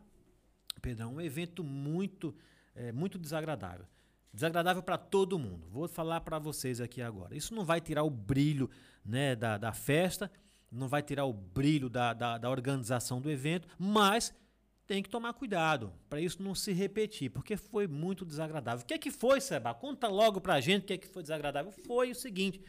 [0.82, 2.36] Pedrão, um evento muito,
[2.76, 3.86] é, muito desagradável.
[4.34, 5.68] Desagradável para todo mundo.
[5.70, 7.36] Vou falar para vocês aqui agora.
[7.36, 8.70] Isso não vai tirar o brilho
[9.04, 10.32] né, da, da festa,
[10.72, 14.34] não vai tirar o brilho da, da, da organização do evento, mas
[14.88, 18.84] tem que tomar cuidado para isso não se repetir, porque foi muito desagradável.
[18.84, 19.74] O que é que foi, Seba?
[19.74, 21.74] Conta logo para a gente o que é que foi desagradável.
[21.86, 22.62] Foi o seguinte: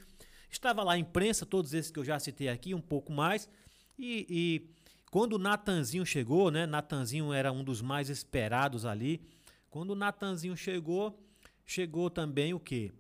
[0.50, 3.48] estava lá a imprensa, todos esses que eu já citei aqui, um pouco mais,
[3.96, 4.78] e, e
[5.12, 6.66] quando o Natanzinho chegou, né?
[6.66, 9.22] Natanzinho era um dos mais esperados ali.
[9.70, 11.18] Quando o Natanzinho chegou,
[11.64, 12.90] chegou também o quê?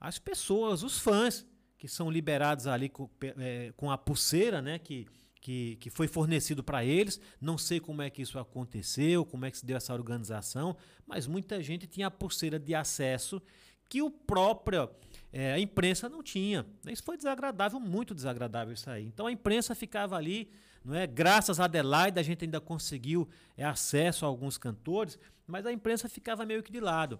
[0.00, 4.78] As pessoas, os fãs que são liberados ali com, é, com a pulseira, né?
[4.78, 5.06] Que,
[5.42, 7.20] que, que foi fornecido para eles.
[7.40, 10.76] Não sei como é que isso aconteceu, como é que se deu essa organização,
[11.06, 13.42] mas muita gente tinha a pulseira de acesso
[13.88, 14.88] que o próprio
[15.30, 16.64] é, a imprensa não tinha.
[16.86, 19.04] Isso foi desagradável, muito desagradável isso aí.
[19.04, 20.50] Então a imprensa ficava ali,
[20.84, 21.06] não é?
[21.06, 26.08] Graças a Adelaide a gente ainda conseguiu é, acesso a alguns cantores, mas a imprensa
[26.08, 27.18] ficava meio que de lado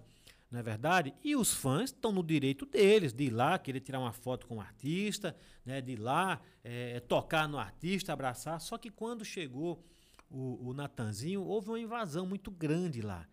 [0.53, 1.15] não é verdade?
[1.23, 4.57] E os fãs estão no direito deles de ir lá, querer tirar uma foto com
[4.57, 5.35] o artista,
[5.65, 8.61] né, de ir lá é, tocar no artista, abraçar.
[8.61, 9.83] Só que quando chegou
[10.29, 13.27] o, o Natanzinho, houve uma invasão muito grande lá.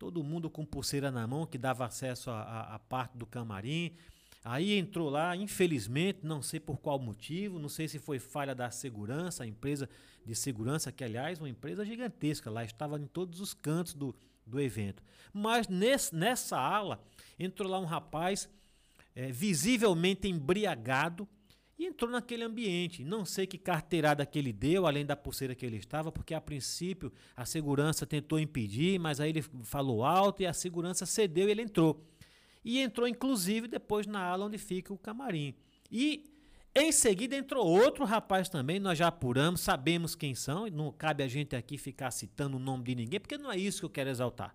[0.00, 3.94] todo mundo com pulseira na mão que dava acesso à parte do camarim.
[4.42, 8.68] Aí entrou lá, infelizmente, não sei por qual motivo, não sei se foi falha da
[8.68, 9.88] segurança, a empresa
[10.26, 14.14] de segurança, que aliás, uma empresa gigantesca, lá estava em todos os cantos do,
[14.46, 15.02] do evento.
[15.32, 17.02] Mas nesse, nessa ala
[17.38, 18.48] entrou lá um rapaz
[19.14, 21.28] é, visivelmente embriagado
[21.78, 23.04] e entrou naquele ambiente.
[23.04, 26.40] Não sei que carteirada que ele deu, além da pulseira que ele estava, porque a
[26.40, 31.50] princípio a segurança tentou impedir, mas aí ele falou alto e a segurança cedeu e
[31.50, 32.04] ele entrou
[32.64, 35.54] e entrou inclusive depois na ala onde fica o camarim.
[35.90, 36.33] E
[36.74, 41.28] em seguida entrou outro rapaz também, nós já apuramos, sabemos quem são, não cabe a
[41.28, 44.10] gente aqui ficar citando o nome de ninguém, porque não é isso que eu quero
[44.10, 44.54] exaltar,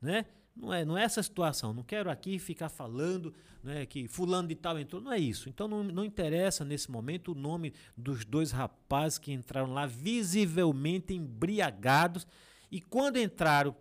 [0.00, 0.24] né?
[0.56, 4.56] Não é, não é essa situação, não quero aqui ficar falando né, que fulano de
[4.56, 5.48] tal entrou, não é isso.
[5.48, 11.14] Então não, não interessa nesse momento o nome dos dois rapazes que entraram lá visivelmente
[11.14, 12.26] embriagados
[12.72, 13.76] e quando entraram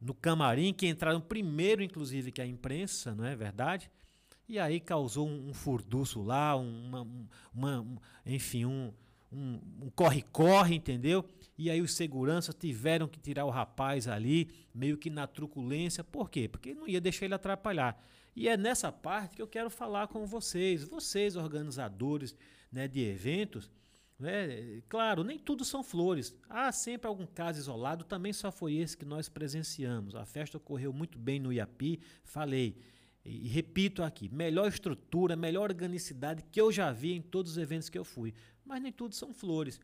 [0.00, 3.90] no camarim, que entraram primeiro, inclusive, que a imprensa, não é verdade?
[4.48, 7.06] E aí causou um, um furduço lá, uma,
[7.52, 8.92] uma, um, enfim, um
[9.94, 11.24] corre-corre, um, entendeu?
[11.56, 16.02] E aí os seguranças tiveram que tirar o rapaz ali, meio que na truculência.
[16.02, 16.48] Por quê?
[16.48, 18.02] Porque não ia deixar ele atrapalhar.
[18.34, 22.34] E é nessa parte que eu quero falar com vocês, vocês organizadores
[22.70, 23.70] né, de eventos,
[24.18, 24.80] né?
[24.88, 26.34] Claro, nem tudo são flores.
[26.48, 30.14] Há sempre algum caso isolado, também só foi esse que nós presenciamos.
[30.14, 32.76] A festa ocorreu muito bem no Iapi, falei.
[33.28, 37.58] E, e repito aqui, melhor estrutura, melhor organicidade que eu já vi em todos os
[37.58, 38.34] eventos que eu fui.
[38.64, 39.78] Mas nem tudo são flores.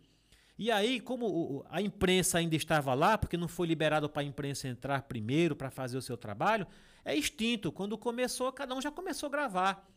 [0.57, 4.68] E aí, como a imprensa ainda estava lá, porque não foi liberado para a imprensa
[4.68, 6.66] entrar primeiro para fazer o seu trabalho,
[7.04, 7.72] é extinto.
[7.72, 9.88] Quando começou, cada um já começou a gravar.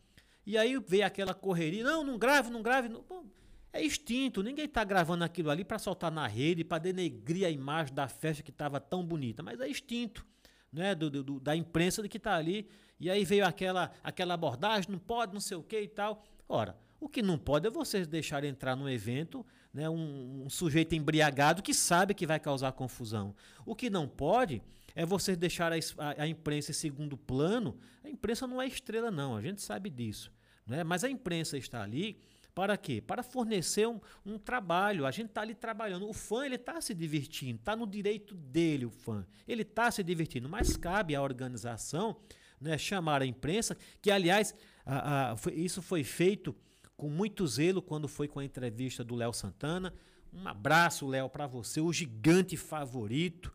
[0.44, 2.88] E aí veio aquela correria, não, não grave, não grave.
[2.88, 3.02] Não.
[3.02, 3.24] Bom,
[3.72, 4.42] é extinto.
[4.42, 8.42] Ninguém está gravando aquilo ali para soltar na rede, para denegrir a imagem da festa
[8.42, 10.26] que estava tão bonita, mas é extinto.
[10.70, 12.68] Né, do, do, da imprensa que está ali,
[13.00, 16.24] e aí veio aquela, aquela abordagem, não pode, não sei o que e tal.
[16.48, 20.94] Ora, o que não pode é vocês deixarem entrar no evento né, um, um, sujeito
[20.94, 23.34] embriagado que sabe que vai causar confusão.
[23.64, 24.60] O que não pode
[24.94, 27.78] é vocês deixar a, a, a, imprensa em segundo plano.
[28.02, 30.32] A imprensa não é estrela, não, a gente sabe disso.
[30.66, 30.82] Né?
[30.82, 32.20] Mas a imprensa está ali
[32.52, 33.00] para quê?
[33.00, 35.06] Para fornecer um, um trabalho.
[35.06, 36.08] A gente está ali trabalhando.
[36.08, 39.24] O fã ele está se divertindo, está no direito dele, o fã.
[39.46, 42.16] Ele está se divertindo, mas cabe à organização
[42.60, 46.54] né, chamar a imprensa, que aliás, a, a, foi, isso foi feito
[46.96, 49.94] com muito zelo quando foi com a entrevista do Léo Santana.
[50.32, 53.52] Um abraço, Léo, para você, o gigante favorito.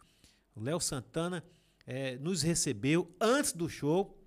[0.55, 1.43] O Léo Santana
[1.85, 4.17] é, nos recebeu antes do show.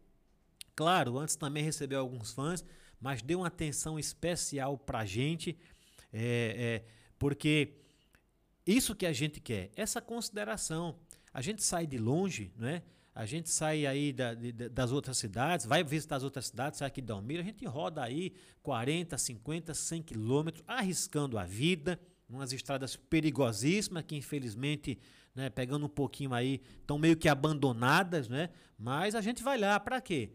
[0.74, 2.64] Claro, antes também recebeu alguns fãs
[3.00, 5.56] mas dê uma atenção especial para a gente,
[6.12, 6.84] é, é,
[7.18, 7.74] porque
[8.66, 10.98] isso que a gente quer, essa consideração.
[11.32, 12.82] A gente sai de longe, né?
[13.16, 16.88] A gente sai aí da, de, das outras cidades, vai visitar as outras cidades, sai
[16.88, 21.98] aqui de Almira, a gente roda aí 40, 50, 100 quilômetros, arriscando a vida,
[22.28, 24.98] umas estradas perigosíssimas que infelizmente,
[25.34, 28.50] né, pegando um pouquinho aí, estão meio que abandonadas, né?
[28.78, 30.32] Mas a gente vai lá para quê?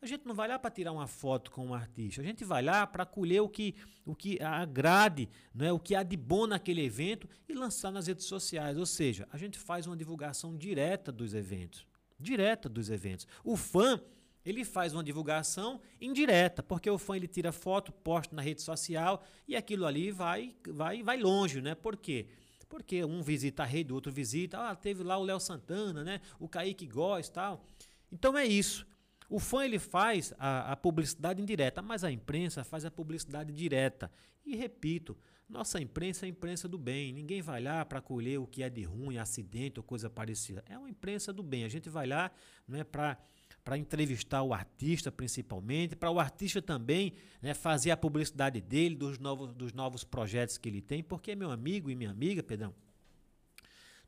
[0.00, 2.62] A gente não vai lá para tirar uma foto com um artista, a gente vai
[2.62, 3.74] lá para colher o que,
[4.06, 5.70] o que agrade, não é?
[5.72, 8.78] o que há de bom naquele evento e lançar nas redes sociais.
[8.78, 11.91] Ou seja, a gente faz uma divulgação direta dos eventos.
[12.22, 13.26] Direta dos eventos.
[13.44, 14.00] O fã,
[14.44, 19.24] ele faz uma divulgação indireta, porque o fã ele tira foto, posta na rede social
[19.46, 21.74] e aquilo ali vai, vai, vai longe, né?
[21.74, 22.26] Por quê?
[22.68, 26.20] Porque um visita a rede, o outro visita, ah, teve lá o Léo Santana, né?
[26.38, 27.64] O Kaique Góes tal.
[28.10, 28.86] Então é isso.
[29.32, 34.12] O fã ele faz a, a, publicidade indireta, mas a imprensa faz a publicidade direta.
[34.44, 35.16] E repito,
[35.48, 37.14] nossa imprensa é a imprensa do bem.
[37.14, 40.62] Ninguém vai lá para colher o que é de ruim, acidente ou coisa parecida.
[40.68, 41.64] É uma imprensa do bem.
[41.64, 42.30] A gente vai lá
[42.68, 43.18] né, para
[43.64, 49.18] para entrevistar o artista principalmente, para o artista também né, fazer a publicidade dele, dos
[49.18, 52.74] novos, dos novos projetos que ele tem, porque meu amigo e minha amiga, Pedrão,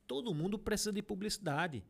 [0.08, 1.84] todo mundo precisa de publicidade.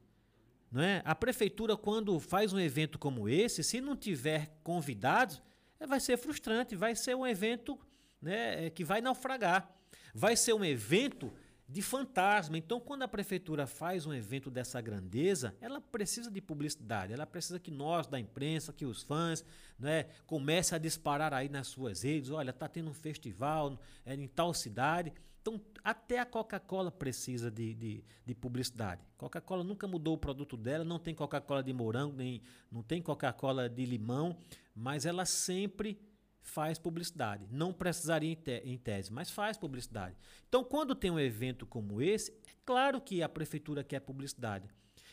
[0.76, 1.02] É?
[1.04, 5.40] A prefeitura, quando faz um evento como esse, se não tiver convidados,
[5.78, 7.78] é, vai ser frustrante, vai ser um evento
[8.20, 9.70] né, é, que vai naufragar.
[10.12, 11.32] Vai ser um evento
[11.68, 12.58] de fantasma.
[12.58, 17.58] Então, quando a prefeitura faz um evento dessa grandeza, ela precisa de publicidade, ela precisa
[17.58, 19.44] que nós, da imprensa, que os fãs,
[19.78, 24.28] né, comece a disparar aí nas suas redes, olha, está tendo um festival é, em
[24.28, 25.12] tal cidade.
[25.44, 29.02] Então, até a Coca-Cola precisa de, de, de publicidade.
[29.18, 32.40] Coca-Cola nunca mudou o produto dela, não tem Coca-Cola de morango, nem
[32.72, 34.38] não tem Coca-Cola de limão,
[34.74, 36.00] mas ela sempre
[36.40, 37.46] faz publicidade.
[37.50, 40.16] Não precisaria em, te, em tese, mas faz publicidade.
[40.48, 44.66] Então, quando tem um evento como esse, é claro que a prefeitura quer publicidade.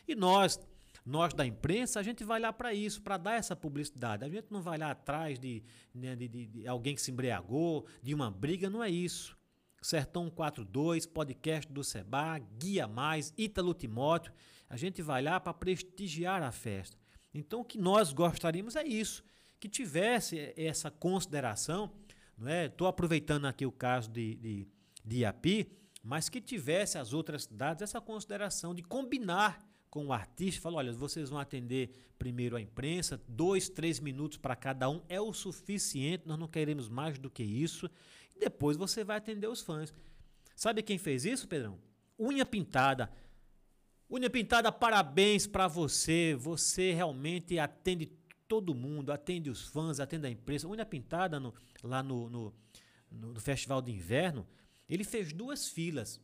[0.08, 0.58] E nós,
[1.04, 4.24] nós da imprensa, a gente vai lá para isso, para dar essa publicidade.
[4.24, 5.62] A gente não vai lá atrás de,
[5.94, 9.36] né, de, de, de alguém que se embriagou, de uma briga, não é isso.
[9.82, 14.32] Sertão 42, podcast do Seba, Guia Mais, Ítalo Timóteo.
[14.70, 16.96] A gente vai lá para prestigiar a festa.
[17.34, 19.24] Então, o que nós gostaríamos é isso,
[19.58, 21.92] que tivesse essa consideração.
[22.38, 22.66] Não é?
[22.66, 24.68] Estou aproveitando aqui o caso de, de,
[25.04, 25.68] de Iapi,
[26.00, 30.90] mas que tivesse as outras cidades essa consideração de combinar com o artista, falou, olha,
[30.92, 36.26] vocês vão atender primeiro a imprensa, dois, três minutos para cada um é o suficiente,
[36.26, 37.90] nós não queremos mais do que isso,
[38.42, 39.92] depois você vai atender os fãs.
[40.54, 41.78] Sabe quem fez isso, Pedrão?
[42.18, 43.10] Unha Pintada.
[44.10, 48.06] Unha Pintada, parabéns para você, você realmente atende
[48.46, 50.68] todo mundo, atende os fãs, atende a imprensa.
[50.68, 52.54] Unha Pintada, no, lá no, no,
[53.10, 54.46] no Festival de Inverno,
[54.88, 56.20] ele fez duas filas.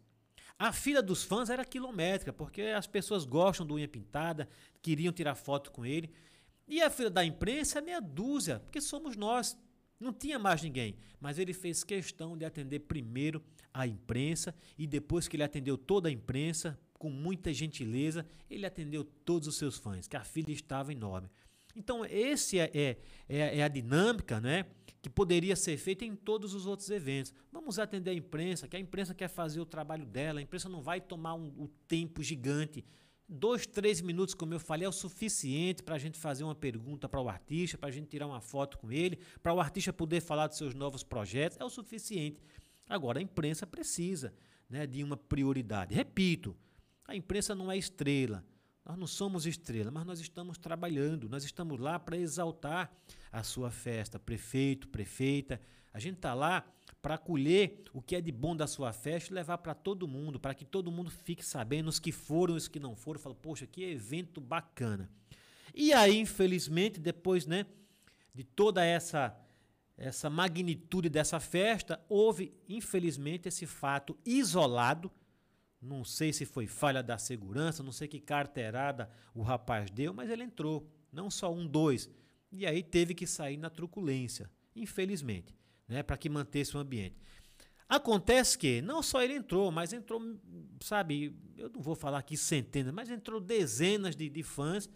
[0.58, 4.48] A fila dos fãs era quilométrica, porque as pessoas gostam do unha pintada,
[4.82, 6.12] queriam tirar foto com ele.
[6.66, 9.56] E a fila da imprensa é meia dúzia, porque somos nós.
[9.98, 10.96] Não tinha mais ninguém.
[11.20, 16.08] Mas ele fez questão de atender primeiro a imprensa e depois que ele atendeu toda
[16.08, 20.92] a imprensa, com muita gentileza, ele atendeu todos os seus fãs, que a fila estava
[20.92, 21.30] enorme.
[21.76, 22.96] Então, esse é, é,
[23.28, 24.66] é, é a dinâmica, né?
[25.00, 27.32] que poderia ser feita em todos os outros eventos.
[27.52, 30.82] Vamos atender a imprensa, que a imprensa quer fazer o trabalho dela, a imprensa não
[30.82, 32.84] vai tomar um, um tempo gigante.
[33.30, 37.06] Dois, três minutos, como eu falei, é o suficiente para a gente fazer uma pergunta
[37.06, 40.22] para o artista, para a gente tirar uma foto com ele, para o artista poder
[40.22, 42.42] falar dos seus novos projetos, é o suficiente.
[42.88, 44.32] Agora, a imprensa precisa
[44.66, 45.94] né, de uma prioridade.
[45.94, 46.56] Repito,
[47.06, 48.42] a imprensa não é estrela.
[48.82, 52.90] Nós não somos estrela, mas nós estamos trabalhando, nós estamos lá para exaltar
[53.30, 55.60] a sua festa, prefeito, prefeita.
[55.92, 56.64] A gente está lá
[57.00, 60.40] para colher o que é de bom da sua festa e levar para todo mundo,
[60.40, 63.20] para que todo mundo fique sabendo os que foram os que não foram.
[63.20, 65.10] Fala, poxa, que evento bacana.
[65.74, 67.66] E aí, infelizmente, depois né,
[68.34, 69.36] de toda essa
[69.96, 75.10] essa magnitude dessa festa, houve, infelizmente, esse fato isolado
[75.80, 80.28] não sei se foi falha da segurança, não sei que carteirada o rapaz deu, mas
[80.28, 80.90] ele entrou.
[81.12, 82.10] Não só um, dois.
[82.50, 85.54] E aí teve que sair na truculência, infelizmente,
[85.88, 87.16] né, para que mantesse o ambiente.
[87.88, 90.20] Acontece que não só ele entrou, mas entrou,
[90.80, 94.90] sabe, eu não vou falar aqui centenas, mas entrou dezenas de, de fãs.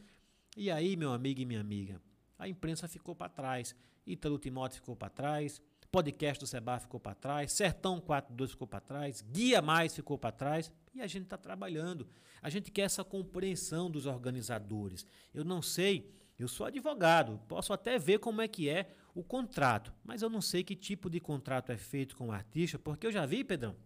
[0.55, 2.01] E aí, meu amigo e minha amiga,
[2.39, 3.75] a imprensa ficou para trás.
[4.07, 8.81] Ítalo Timóteo ficou para trás, podcast do Seba ficou para trás, Sertão 42 ficou para
[8.81, 12.09] trás, Guia Mais ficou para trás e a gente está trabalhando.
[12.41, 15.07] A gente quer essa compreensão dos organizadores.
[15.33, 19.93] Eu não sei, eu sou advogado, posso até ver como é que é o contrato,
[20.05, 23.13] mas eu não sei que tipo de contrato é feito com o artista, porque eu
[23.13, 23.77] já vi, Pedrão,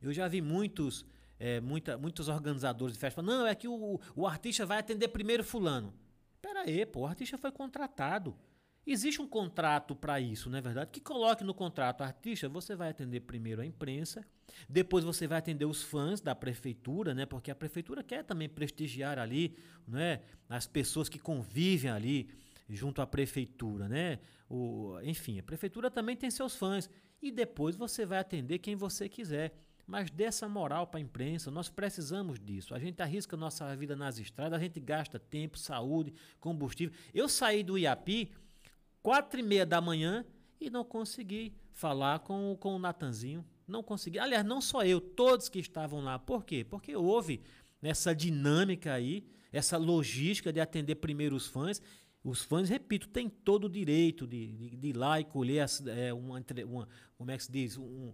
[0.00, 1.04] eu já vi muitos,
[1.38, 5.08] é, muita, muitos organizadores de festa falando, não, é que o, o artista vai atender
[5.08, 5.92] primeiro fulano.
[6.40, 8.36] Pera aí, pô, o artista foi contratado.
[8.86, 10.90] Existe um contrato para isso, não é verdade?
[10.92, 14.24] Que coloque no contrato, artista, você vai atender primeiro a imprensa,
[14.68, 17.26] depois você vai atender os fãs da prefeitura, né?
[17.26, 19.56] Porque a prefeitura quer também prestigiar ali,
[19.88, 20.20] né?
[20.48, 22.28] As pessoas que convivem ali
[22.68, 24.20] junto à prefeitura, né?
[24.48, 26.88] O, enfim, a prefeitura também tem seus fãs
[27.20, 29.52] e depois você vai atender quem você quiser.
[29.84, 32.74] Mas dessa moral para a imprensa, nós precisamos disso.
[32.74, 36.96] A gente arrisca nossa vida nas estradas, a gente gasta tempo, saúde, combustível.
[37.14, 38.32] Eu saí do Iapi
[39.06, 40.24] quatro e meia da manhã
[40.60, 43.46] e não consegui falar com, com o Natanzinho.
[43.64, 44.18] Não consegui.
[44.18, 46.18] Aliás, não só eu, todos que estavam lá.
[46.18, 46.64] Por quê?
[46.68, 47.40] Porque houve
[47.80, 51.80] essa dinâmica aí, essa logística de atender primeiro os fãs.
[52.24, 55.86] Os fãs, repito, têm todo o direito de, de, de ir lá e colher as,
[55.86, 58.12] é, uma, uma, como é que se diz, um,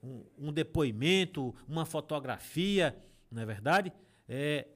[0.00, 2.96] um, um depoimento, uma fotografia,
[3.28, 3.92] não é verdade?
[4.28, 4.68] É,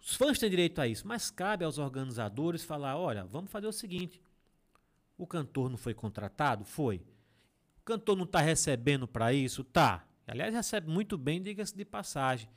[0.00, 3.72] os fãs têm direito a isso, mas cabe aos organizadores falar: olha, vamos fazer o
[3.72, 4.20] seguinte,
[5.20, 6.64] o cantor não foi contratado?
[6.64, 7.04] Foi.
[7.78, 9.62] O cantor não está recebendo para isso?
[9.62, 10.06] Tá.
[10.26, 12.48] Aliás, recebe muito bem, diga-se de passagem.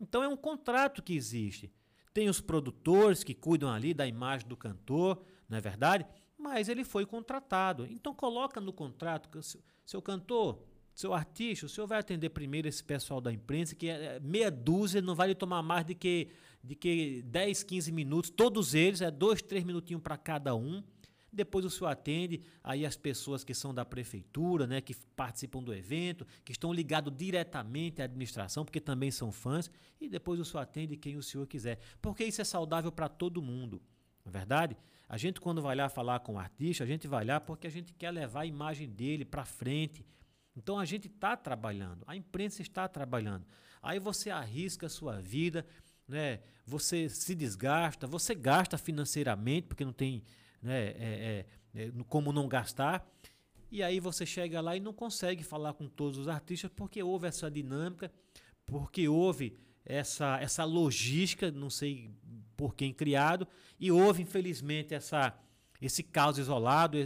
[0.00, 1.72] Então é um contrato que existe.
[2.14, 6.06] Tem os produtores que cuidam ali da imagem do cantor, não é verdade?
[6.38, 7.86] Mas ele foi contratado.
[7.90, 10.62] Então coloca no contrato seu, seu cantor,
[10.94, 15.02] seu artista, o senhor vai atender primeiro esse pessoal da imprensa, que é meia dúzia,
[15.02, 16.28] não vai lhe tomar mais de que,
[16.62, 20.84] de que 10, 15 minutos, todos eles, é dois, três minutinhos para cada um.
[21.32, 25.74] Depois o senhor atende aí as pessoas que são da prefeitura, né, que participam do
[25.74, 29.70] evento, que estão ligados diretamente à administração, porque também são fãs,
[30.00, 31.78] e depois o senhor atende quem o senhor quiser.
[32.00, 33.82] Porque isso é saudável para todo mundo.
[34.24, 34.76] Não é verdade?
[35.08, 37.70] A gente, quando vai lá falar com o artista, a gente vai lá porque a
[37.70, 40.04] gente quer levar a imagem dele para frente.
[40.56, 43.46] Então a gente está trabalhando, a imprensa está trabalhando.
[43.82, 45.64] Aí você arrisca a sua vida,
[46.08, 46.40] né?
[46.66, 50.24] Você se desgasta, você gasta financeiramente, porque não tem
[50.66, 53.08] né, é, é, é, como não gastar.
[53.70, 57.28] E aí você chega lá e não consegue falar com todos os artistas porque houve
[57.28, 58.12] essa dinâmica,
[58.64, 62.10] porque houve essa, essa logística, não sei
[62.56, 63.46] por quem criado,
[63.78, 65.38] e houve, infelizmente, essa,
[65.80, 66.98] esse caos isolado,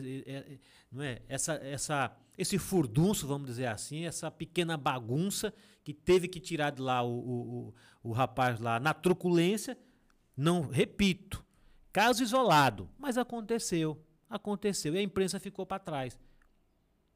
[0.90, 1.20] não é?
[1.28, 5.52] essa, essa, esse furdunço, vamos dizer assim, essa pequena bagunça
[5.84, 7.74] que teve que tirar de lá o, o, o,
[8.10, 9.76] o rapaz lá na truculência.
[10.36, 11.44] Não, repito,
[11.92, 16.18] caso isolado, mas aconteceu, aconteceu, e a imprensa ficou para trás.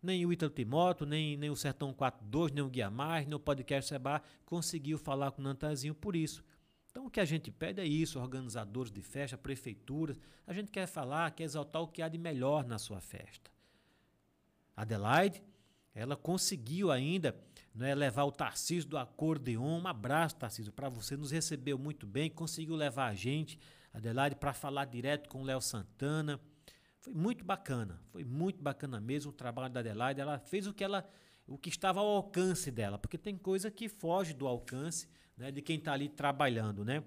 [0.02, 3.40] Nem o Ítalo Timóteo, nem, nem o Sertão 42, nem o Guia Mais, nem o
[3.40, 6.44] Podcast Seba conseguiu falar com o Nantazinho por isso.
[6.90, 10.86] Então o que a gente pede é isso, organizadores de festa, prefeituras, a gente quer
[10.86, 13.50] falar, quer exaltar o que há de melhor na sua festa.
[14.76, 15.42] Adelaide,
[15.94, 17.34] ela conseguiu ainda
[17.74, 22.30] né, levar o Tarcísio do acordeon, um abraço Tarcísio, para você, nos recebeu muito bem,
[22.30, 23.58] conseguiu levar a gente,
[23.94, 26.40] Adelaide, para falar direto com o Léo Santana,
[26.98, 30.20] foi muito bacana, foi muito bacana mesmo o trabalho da Adelaide.
[30.20, 31.08] Ela fez o que ela,
[31.46, 35.62] o que estava ao alcance dela, porque tem coisa que foge do alcance né, de
[35.62, 37.04] quem está ali trabalhando, né?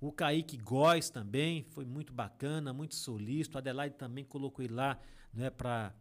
[0.00, 3.58] O Kaique Góes também foi muito bacana, muito solícito.
[3.58, 4.98] A Adelaide também colocou ele lá
[5.32, 5.92] né, para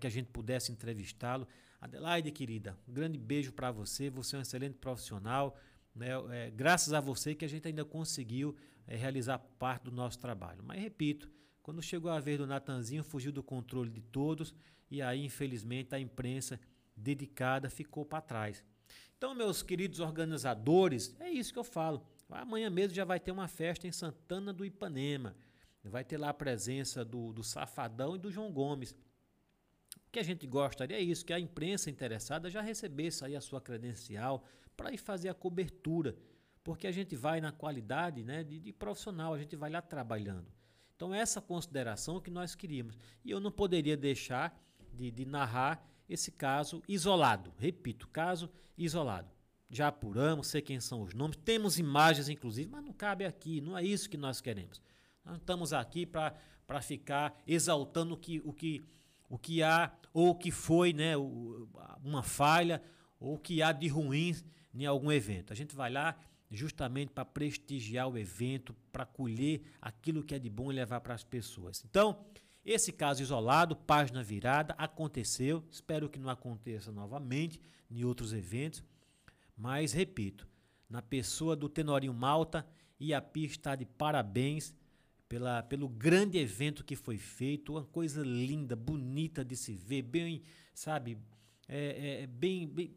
[0.00, 1.46] que a gente pudesse entrevistá-lo.
[1.80, 4.10] Adelaide, querida, um grande beijo para você.
[4.10, 5.56] Você é um excelente profissional.
[5.94, 6.08] Né?
[6.30, 8.56] É, graças a você que a gente ainda conseguiu
[8.86, 10.62] é, realizar parte do nosso trabalho.
[10.64, 11.30] Mas repito,
[11.62, 14.54] quando chegou a vez do Natanzinho, fugiu do controle de todos
[14.90, 16.60] e aí, infelizmente, a imprensa
[16.96, 18.64] dedicada ficou para trás.
[19.16, 22.06] Então, meus queridos organizadores, é isso que eu falo.
[22.28, 25.34] Amanhã mesmo já vai ter uma festa em Santana do Ipanema.
[25.82, 28.92] Vai ter lá a presença do, do Safadão e do João Gomes.
[29.96, 33.40] O que a gente gostaria é isso, que a imprensa interessada já recebesse aí a
[33.40, 34.44] sua credencial
[34.76, 36.16] para ir fazer a cobertura.
[36.66, 40.48] Porque a gente vai na qualidade né, de, de profissional, a gente vai lá trabalhando.
[40.96, 42.98] Então, essa consideração que nós queríamos.
[43.24, 44.60] E eu não poderia deixar
[44.92, 47.54] de, de narrar esse caso isolado.
[47.56, 49.30] Repito, caso isolado.
[49.70, 53.78] Já apuramos, sei quem são os nomes, temos imagens, inclusive, mas não cabe aqui, não
[53.78, 54.82] é isso que nós queremos.
[55.24, 58.82] Nós estamos aqui para ficar exaltando o que, o, que,
[59.28, 61.16] o que há, ou o que foi né,
[62.02, 62.82] uma falha,
[63.20, 64.34] ou o que há de ruim
[64.74, 65.52] em algum evento.
[65.52, 66.16] A gente vai lá
[66.56, 71.14] justamente para prestigiar o evento, para colher aquilo que é de bom e levar para
[71.14, 71.84] as pessoas.
[71.84, 72.24] Então,
[72.64, 75.62] esse caso isolado, página virada, aconteceu.
[75.70, 78.82] Espero que não aconteça novamente em outros eventos.
[79.56, 80.48] Mas, repito,
[80.88, 82.66] na pessoa do Tenorinho Malta,
[83.32, 84.74] pista está de parabéns
[85.28, 87.72] pela, pelo grande evento que foi feito.
[87.72, 90.42] Uma coisa linda, bonita de se ver, bem,
[90.74, 91.18] sabe,
[91.68, 92.96] é, é, bem, bem,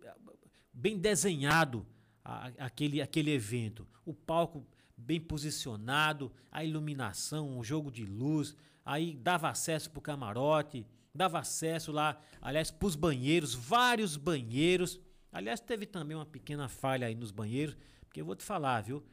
[0.74, 1.86] bem desenhado
[2.30, 3.88] a, aquele, aquele evento.
[4.06, 4.66] O palco
[4.96, 8.56] bem posicionado, a iluminação, o jogo de luz,
[8.86, 15.00] aí dava acesso para o camarote, dava acesso lá, aliás, para os banheiros, vários banheiros.
[15.32, 19.04] Aliás, teve também uma pequena falha aí nos banheiros, porque eu vou te falar, viu?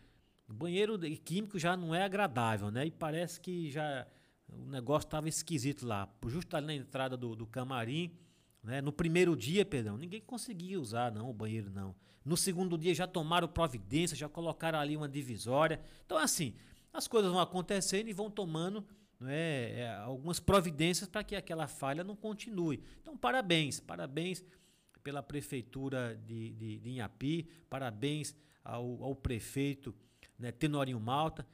[0.48, 2.86] Banheiro químico já não é agradável, né?
[2.86, 4.06] E parece que já
[4.48, 6.08] o negócio estava esquisito lá.
[6.26, 8.12] Justo ali na entrada do, do camarim,
[8.66, 8.80] né?
[8.80, 11.94] No primeiro dia, perdão, ninguém conseguia usar não o banheiro não.
[12.24, 15.80] No segundo dia já tomaram providência, já colocaram ali uma divisória.
[16.04, 16.52] Então assim,
[16.92, 18.84] as coisas vão acontecendo e vão tomando
[19.24, 22.82] é, é, algumas providências para que aquela falha não continue.
[23.00, 24.44] Então parabéns, parabéns
[25.00, 29.94] pela prefeitura de, de, de Inhapi, parabéns ao, ao prefeito
[30.36, 31.46] né, Tenorinho Malta,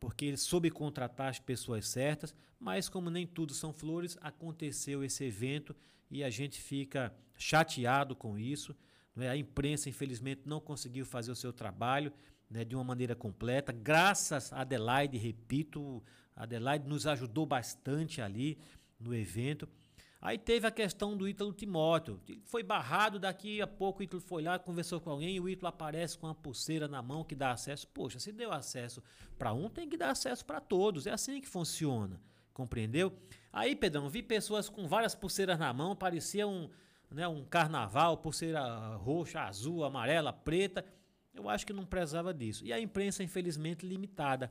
[0.00, 5.22] porque ele soube contratar as pessoas certas, mas como nem tudo são flores, aconteceu esse
[5.22, 5.76] evento
[6.10, 8.74] e a gente fica chateado com isso.
[9.14, 9.28] Né?
[9.28, 12.12] A imprensa, infelizmente, não conseguiu fazer o seu trabalho
[12.50, 13.72] né, de uma maneira completa.
[13.72, 16.02] Graças a Adelaide, repito,
[16.34, 18.58] Adelaide nos ajudou bastante ali
[18.98, 19.68] no evento.
[20.20, 22.20] Aí teve a questão do Ítalo Timóteo.
[22.44, 25.68] Foi barrado, daqui a pouco o Ítalo foi lá, conversou com alguém e o Ítalo
[25.68, 27.86] aparece com uma pulseira na mão que dá acesso.
[27.88, 29.02] Poxa, se deu acesso
[29.38, 31.06] para um, tem que dar acesso para todos.
[31.06, 32.20] É assim que funciona.
[32.56, 33.12] Compreendeu?
[33.52, 36.70] Aí, Pedrão, vi pessoas com várias pulseiras na mão, parecia um,
[37.10, 40.82] né, um carnaval, pulseira roxa, azul, amarela, preta.
[41.34, 42.64] Eu acho que não precisava disso.
[42.64, 44.50] E a imprensa, infelizmente, limitada.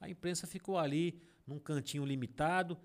[0.00, 2.78] A imprensa ficou ali num cantinho limitado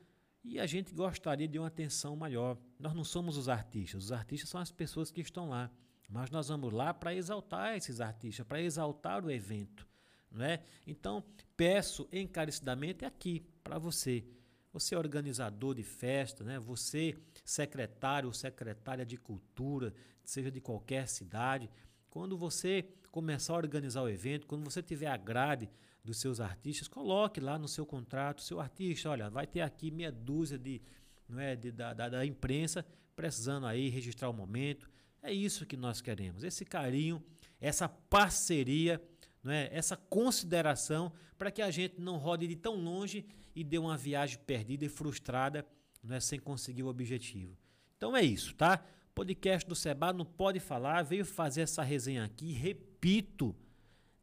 [0.43, 2.57] e a gente gostaria de uma atenção maior.
[2.77, 5.71] Nós não somos os artistas, os artistas são as pessoas que estão lá.
[6.09, 9.87] Mas nós vamos lá para exaltar esses artistas, para exaltar o evento.
[10.29, 10.61] Não é?
[10.85, 11.23] Então,
[11.55, 14.25] peço encarecidamente aqui para você
[14.71, 16.59] você é organizador de festa, né?
[16.59, 19.93] você secretário ou secretária de cultura,
[20.23, 21.69] seja de qualquer cidade,
[22.09, 25.69] quando você começar a organizar o evento, quando você tiver a grade
[26.03, 30.11] dos seus artistas, coloque lá no seu contrato, seu artista, olha, vai ter aqui meia
[30.11, 30.81] dúzia de,
[31.27, 34.89] não é, de, da, da, da imprensa precisando aí registrar o momento.
[35.21, 37.21] É isso que nós queremos, esse carinho,
[37.59, 39.01] essa parceria,
[39.43, 39.69] não é?
[39.71, 43.25] essa consideração para que a gente não rode de tão longe
[43.55, 45.65] e dê uma viagem perdida e frustrada
[46.03, 46.19] não é?
[46.19, 47.57] sem conseguir o objetivo.
[47.97, 48.83] Então é isso, tá?
[49.15, 53.55] Podcast do Seba não pode falar, veio fazer essa resenha aqui, repito,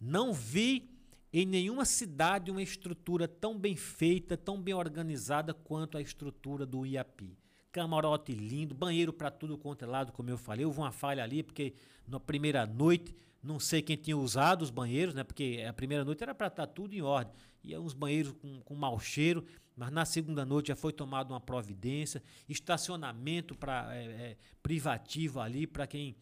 [0.00, 0.94] não vi
[1.32, 6.86] em nenhuma cidade uma estrutura tão bem feita, tão bem organizada quanto a estrutura do
[6.86, 7.36] IAPI.
[7.72, 10.64] Camarote lindo, banheiro para tudo quanto é lado, como eu falei.
[10.64, 11.74] Houve uma falha ali, porque
[12.06, 15.22] na primeira noite, não sei quem tinha usado os banheiros, né?
[15.22, 17.32] Porque a primeira noite era para estar tá tudo em ordem.
[17.62, 19.44] E uns banheiros com, com mau cheiro,
[19.76, 22.22] mas na segunda noite já foi tomada uma providência.
[22.48, 26.16] Estacionamento pra, é, é, privativo ali para quem,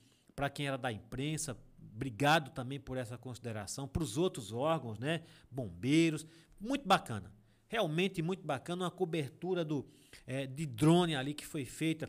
[0.54, 1.56] quem era da imprensa,
[1.94, 3.86] Obrigado também por essa consideração.
[3.86, 5.22] Para os outros órgãos, né?
[5.50, 6.26] Bombeiros.
[6.58, 7.32] Muito bacana.
[7.68, 8.84] Realmente muito bacana.
[8.84, 9.86] Uma cobertura do,
[10.26, 12.08] é, de drone ali que foi feita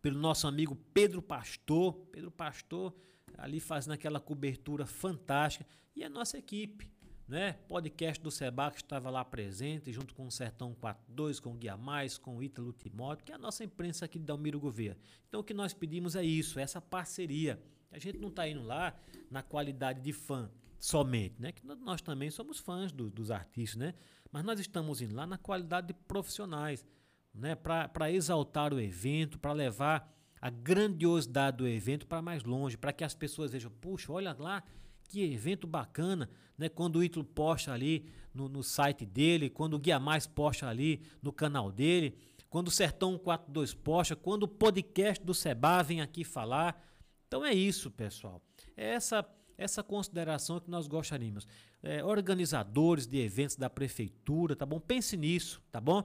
[0.00, 1.94] pelo nosso amigo Pedro Pastor.
[2.10, 2.94] Pedro Pastor
[3.38, 5.66] ali fazendo aquela cobertura fantástica.
[5.94, 6.90] E a nossa equipe.
[7.28, 7.52] Né?
[7.66, 11.76] Podcast do Seba que estava lá presente, junto com o Sertão 42, com o Guia
[11.76, 14.98] Mais, com o Ítalo Timóteo, que é a nossa imprensa aqui de Dalmiro Gouveia.
[15.28, 17.62] Então o que nós pedimos é isso, essa parceria.
[17.90, 18.94] A gente não está indo lá
[19.30, 20.50] na qualidade de fã
[20.82, 21.52] somente, né?
[21.52, 23.94] Que nós também somos fãs do, dos artistas, né?
[24.32, 26.84] Mas nós estamos indo lá na qualidade de profissionais,
[27.32, 27.54] né?
[27.54, 30.12] Para exaltar o evento, para levar
[30.42, 34.64] a grandiosidade do evento para mais longe, para que as pessoas vejam, puxa, olha lá
[35.08, 36.28] que evento bacana,
[36.58, 36.68] né?
[36.68, 41.00] Quando o Ítalo posta ali no, no site dele, quando o Guia Mais posta ali
[41.22, 42.18] no canal dele,
[42.50, 46.82] quando o Sertão 42 posta, quando o podcast do Seba vem aqui falar,
[47.28, 48.42] então é isso, pessoal.
[48.76, 49.24] É essa
[49.56, 51.46] essa consideração que nós gostaríamos.
[51.82, 54.80] É, organizadores de eventos da prefeitura, tá bom?
[54.80, 56.02] Pense nisso, tá bom?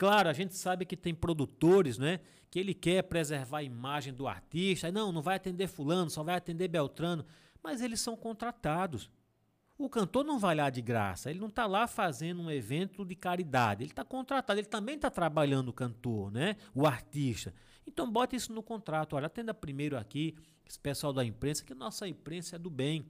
[0.00, 2.20] Claro, a gente sabe que tem produtores, né?
[2.50, 4.90] Que ele quer preservar a imagem do artista.
[4.90, 7.22] Não, não vai atender fulano, só vai atender Beltrano.
[7.62, 9.10] Mas eles são contratados.
[9.76, 13.14] O cantor não vai lá de graça, ele não está lá fazendo um evento de
[13.14, 16.56] caridade, ele está contratado, ele também está trabalhando o cantor, né?
[16.74, 17.52] o artista.
[17.86, 20.34] Então bota isso no contrato, olha, atenda primeiro aqui,
[20.66, 23.06] esse pessoal da imprensa, que nossa imprensa é do bem.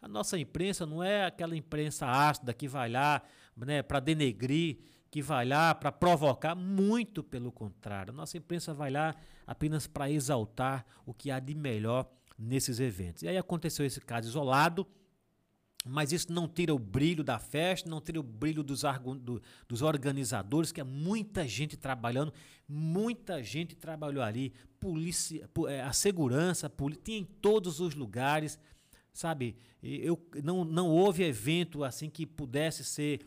[0.00, 3.20] A nossa imprensa não é aquela imprensa ácida que vai lá
[3.56, 4.78] né, para denegrir,
[5.10, 8.12] que vai lá para provocar, muito pelo contrário.
[8.12, 9.14] A nossa imprensa vai lá
[9.46, 12.08] apenas para exaltar o que há de melhor
[12.38, 13.22] nesses eventos.
[13.22, 14.86] E aí aconteceu esse caso isolado,
[15.84, 18.82] mas isso não tira o brilho da festa, não tira o brilho dos,
[19.20, 22.32] do, dos organizadores, que é muita gente trabalhando,
[22.68, 28.58] muita gente trabalhou ali, polícia, é, a segurança, polícia, tinha em todos os lugares,
[29.12, 29.56] sabe?
[29.82, 33.20] Eu, não, não houve evento assim que pudesse ser,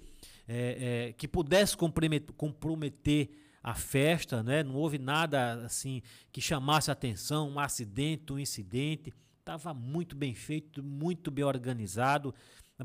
[0.48, 3.30] é, é, que pudesse comprometer,
[3.64, 4.62] a festa, né?
[4.62, 6.02] Não houve nada assim
[6.34, 9.14] que chamasse atenção, um acidente, um incidente.
[9.40, 12.36] Estava muito bem feito, muito bem organizado.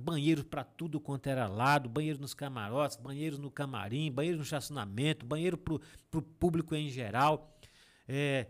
[0.01, 5.27] Banheiros para tudo quanto era lado, banheiros nos camarotes, banheiros no camarim, banheiros no estacionamento,
[5.27, 7.59] banheiro para o público em geral.
[8.07, 8.47] É,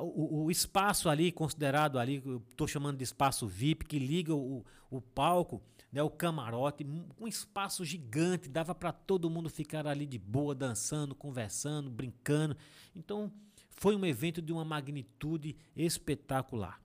[0.00, 5.00] o, o, espaço ali, considerado ali, estou chamando de espaço VIP, que liga o, o
[5.00, 5.62] palco,
[5.92, 6.86] né, o camarote,
[7.18, 12.56] um espaço gigante, dava para todo mundo ficar ali de boa, dançando, conversando, brincando.
[12.94, 13.32] Então,
[13.70, 16.80] foi um evento de uma magnitude espetacular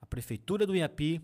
[0.00, 1.20] a prefeitura do Iapi,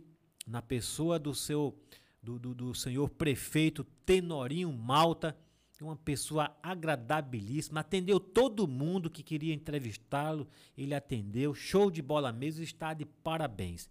[0.47, 1.79] na pessoa do seu
[2.23, 5.37] do, do, do senhor prefeito Tenorinho Malta,
[5.81, 10.49] uma pessoa agradabilíssima, atendeu todo mundo que queria entrevistá-lo,
[10.79, 13.91] ele atendeu, show de bola mesmo, está de parabéns.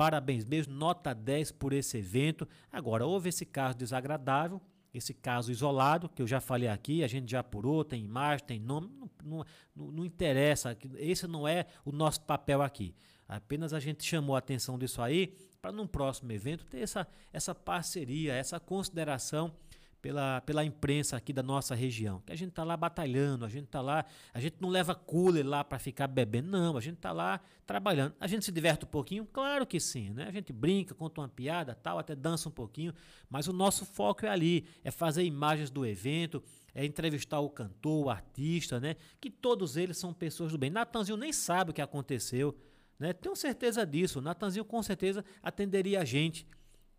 [0.00, 2.48] Parabéns mesmo, nota 10 por esse evento.
[2.72, 4.58] Agora, houve esse caso desagradável,
[4.94, 8.58] esse caso isolado, que eu já falei aqui, a gente já apurou, tem imagem, tem
[8.58, 8.90] nome,
[9.22, 9.44] não,
[9.76, 12.94] não, não interessa, esse não é o nosso papel aqui.
[13.28, 17.54] Apenas a gente chamou a atenção disso aí para num próximo evento ter essa, essa
[17.54, 19.52] parceria, essa consideração
[20.00, 22.22] pela, pela imprensa aqui da nossa região.
[22.26, 25.46] Que a gente está lá batalhando, a gente está lá, a gente não leva cooler
[25.46, 28.14] lá para ficar bebendo, não, a gente está lá trabalhando.
[28.18, 29.26] A gente se diverte um pouquinho?
[29.26, 30.26] Claro que sim, né?
[30.26, 32.94] A gente brinca, conta uma piada, tal, até dança um pouquinho,
[33.28, 36.42] mas o nosso foco é ali, é fazer imagens do evento,
[36.74, 38.96] é entrevistar o cantor, o artista, né?
[39.20, 40.70] Que todos eles são pessoas do bem.
[40.70, 42.56] Natanzinho nem sabe o que aconteceu.
[42.98, 43.12] Né?
[43.14, 44.20] Tenho certeza disso.
[44.20, 46.46] Natanzinho com certeza atenderia a gente.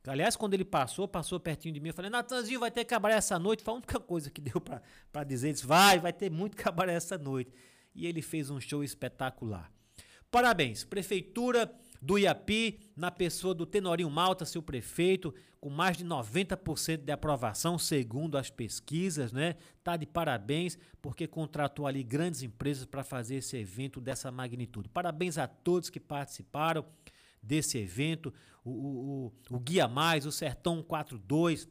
[0.08, 3.38] Aliás, quando ele passou, passou pertinho de mim, eu falei, Natanzinho, vai ter cabaré essa
[3.38, 3.64] noite.
[3.64, 5.48] Foi a única coisa que deu para dizer.
[5.48, 7.52] Ele disse, vai, vai ter muito cabaré essa noite.
[7.94, 9.72] E ele fez um show espetacular.
[10.32, 11.72] Parabéns, Prefeitura
[12.02, 17.78] do IAPI, na pessoa do Tenorinho Malta, seu prefeito, com mais de 90% de aprovação,
[17.78, 19.56] segundo as pesquisas, né?
[19.84, 24.90] Tá de parabéns, porque contratou ali grandes empresas para fazer esse evento dessa magnitude.
[24.90, 26.84] Parabéns a todos que participaram
[27.42, 28.34] desse evento,
[28.64, 31.68] o, o, o Guia Mais, o Sertão 42,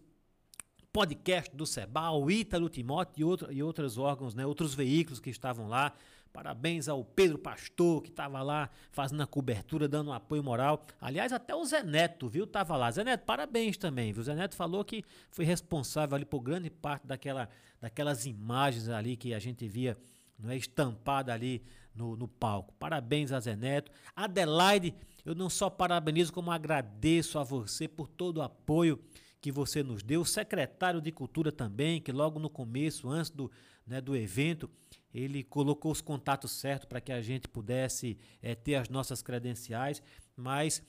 [0.92, 5.30] podcast do Sebal, o Ítalo Timóteo e, outro, e outros órgãos, né, outros veículos que
[5.30, 5.92] estavam lá.
[6.32, 10.86] Parabéns ao Pedro Pastor, que estava lá fazendo a cobertura, dando um apoio moral.
[11.00, 12.46] Aliás, até o Zé Neto, viu?
[12.46, 12.88] Tava lá.
[12.90, 14.20] Zé Neto, parabéns também, viu?
[14.20, 17.48] O Zé Neto falou que foi responsável ali por grande parte daquela,
[17.80, 19.96] daquelas imagens ali que a gente via
[20.38, 21.62] não é, estampada ali
[22.00, 22.72] no, no palco.
[22.78, 23.92] Parabéns a Zé Neto.
[24.16, 24.94] Adelaide,
[25.24, 28.98] eu não só parabenizo, como agradeço a você por todo o apoio
[29.40, 30.22] que você nos deu.
[30.22, 33.50] O secretário de Cultura também, que logo no começo, antes do,
[33.86, 34.68] né, do evento,
[35.12, 40.02] ele colocou os contatos certos para que a gente pudesse é, ter as nossas credenciais,
[40.34, 40.82] mas,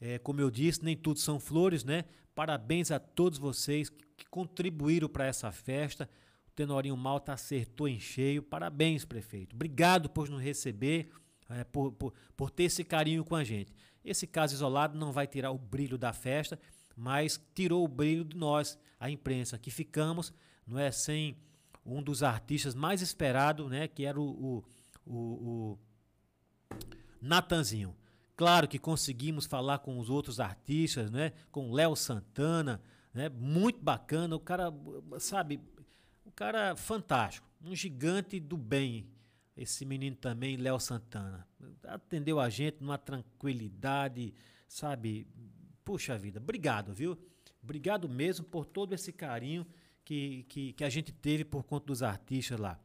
[0.00, 2.04] é, como eu disse, nem tudo são flores, né?
[2.34, 6.08] Parabéns a todos vocês que contribuíram para essa festa.
[6.54, 8.42] Tenorinho Malta acertou em cheio.
[8.42, 9.54] Parabéns, prefeito.
[9.54, 11.10] Obrigado por nos receber,
[11.48, 13.72] é, por, por, por ter esse carinho com a gente.
[14.04, 16.58] Esse caso isolado não vai tirar o brilho da festa,
[16.96, 20.32] mas tirou o brilho de nós, a imprensa, que ficamos,
[20.66, 21.36] não é, sem
[21.84, 24.64] um dos artistas mais esperados, né, que era o, o,
[25.06, 25.78] o, o
[27.20, 27.94] Natanzinho.
[28.36, 32.80] Claro que conseguimos falar com os outros artistas, né, com Léo Santana,
[33.12, 34.72] né, muito bacana, o cara,
[35.18, 35.60] sabe,
[36.24, 39.06] o cara fantástico, um gigante do bem,
[39.56, 41.46] esse menino também, Léo Santana.
[41.84, 44.34] Atendeu a gente numa tranquilidade,
[44.66, 45.26] sabe?
[45.84, 47.16] Puxa vida, obrigado, viu?
[47.62, 49.66] Obrigado mesmo por todo esse carinho
[50.04, 52.78] que, que, que a gente teve por conta dos artistas lá.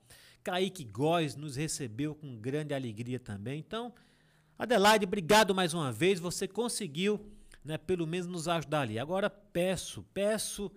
[0.44, 3.60] Kaique Góes nos recebeu com grande alegria também.
[3.60, 3.94] Então,
[4.58, 6.20] Adelaide, obrigado mais uma vez.
[6.20, 7.20] Você conseguiu,
[7.64, 9.00] né, pelo menos nos ajudar ali.
[9.00, 10.72] Agora peço, peço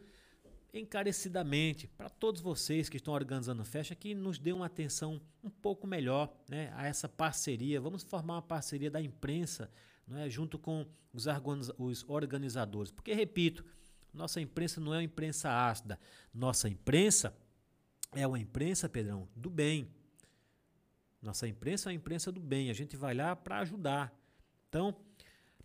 [0.72, 5.86] encarecidamente para todos vocês que estão organizando festa que nos dê uma atenção um pouco
[5.86, 7.80] melhor né, a essa parceria.
[7.80, 9.70] Vamos formar uma parceria da imprensa
[10.06, 11.26] não é, junto com os,
[11.78, 12.90] os organizadores.
[12.90, 13.64] Porque, repito,
[14.12, 15.98] nossa imprensa não é uma imprensa ácida.
[16.32, 17.34] Nossa imprensa
[18.12, 19.90] é uma imprensa, Pedrão, do bem.
[21.20, 22.70] Nossa imprensa é uma imprensa do bem.
[22.70, 24.12] A gente vai lá para ajudar.
[24.68, 24.94] Então,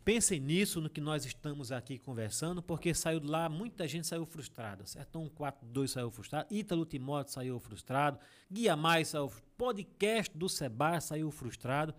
[0.08, 4.26] pensem nisso, no que nós estamos aqui conversando, porque saiu de lá, muita gente saiu
[4.26, 4.86] frustrada.
[4.86, 8.18] Sertão 42 saiu frustrado, Ítalo Timóteo saiu frustrado,
[8.50, 11.94] Guia Mais saiu podcast do Sebar saiu frustrado.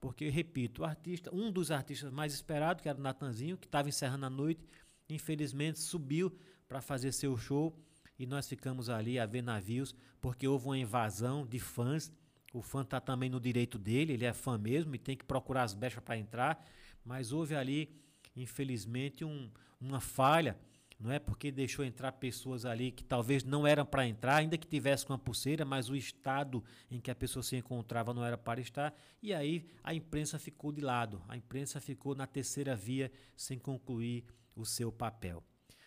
[0.00, 3.88] Porque, repito, o artista, um dos artistas mais esperados, que era o Natanzinho, que estava
[3.88, 4.64] encerrando a noite,
[5.08, 6.32] infelizmente subiu
[6.68, 7.76] para fazer seu show
[8.16, 12.12] e nós ficamos ali a ver navios porque houve uma invasão de fãs.
[12.52, 15.64] O fã está também no direito dele, ele é fã mesmo e tem que procurar
[15.64, 16.64] as brechas para entrar,
[17.04, 17.88] mas houve ali,
[18.36, 20.58] infelizmente, um, uma falha,
[20.98, 21.18] não é?
[21.18, 25.14] Porque deixou entrar pessoas ali que talvez não eram para entrar, ainda que tivesse com
[25.14, 28.94] a pulseira, mas o estado em que a pessoa se encontrava não era para estar,
[29.22, 34.24] e aí a imprensa ficou de lado, a imprensa ficou na terceira via sem concluir
[34.54, 35.42] o seu papel.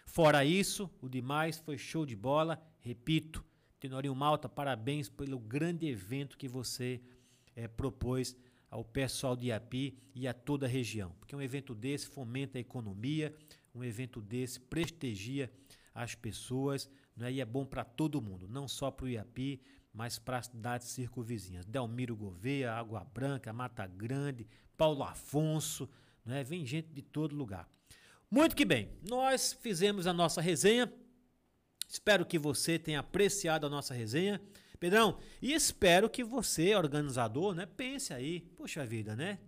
[0.06, 2.62] Fora isso, o demais foi show de bola.
[2.80, 3.44] Repito,
[3.80, 7.02] Tenorinho Malta, parabéns pelo grande evento que você
[7.56, 8.36] é, propôs
[8.74, 11.12] ao pessoal de Iapi e a toda a região.
[11.20, 13.32] Porque um evento desse fomenta a economia,
[13.74, 15.52] um evento desse prestigia
[15.94, 19.62] as pessoas né, e é bom para todo mundo, não só para o Iapi,
[19.94, 21.68] mas para as cidades circunvizinhas.
[21.68, 25.88] Delmiro Gouveia, Água Branca, Mata Grande, Paulo Afonso,
[26.26, 27.70] né, vem gente de todo lugar.
[28.30, 30.92] Muito que bem, nós fizemos a nossa resenha.
[31.88, 34.42] Espero que você tenha apreciado a nossa resenha.
[34.84, 39.40] Pedrão, e espero que você, organizador, né, pense aí, poxa vida, né?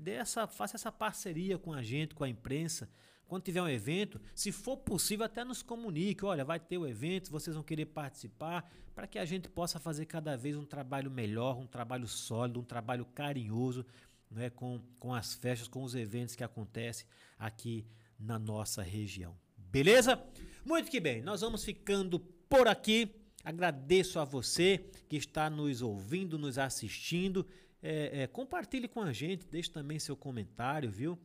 [0.47, 2.89] Faça essa parceria com a gente, com a imprensa.
[3.27, 6.23] Quando tiver um evento, se for possível, até nos comunique.
[6.23, 10.05] Olha, vai ter o evento, vocês vão querer participar, para que a gente possa fazer
[10.05, 13.85] cada vez um trabalho melhor, um trabalho sólido, um trabalho carinhoso
[14.31, 17.05] né, com, com as festas, com os eventos que acontecem
[17.37, 17.85] aqui
[18.17, 19.35] na nossa região.
[19.57, 20.17] Beleza?
[20.63, 23.13] Muito que bem, nós vamos ficando por aqui.
[23.45, 27.45] Agradeço a você que está nos ouvindo, nos assistindo.
[27.81, 31.15] É, é, compartilhe com a gente, deixe também seu comentário, viu?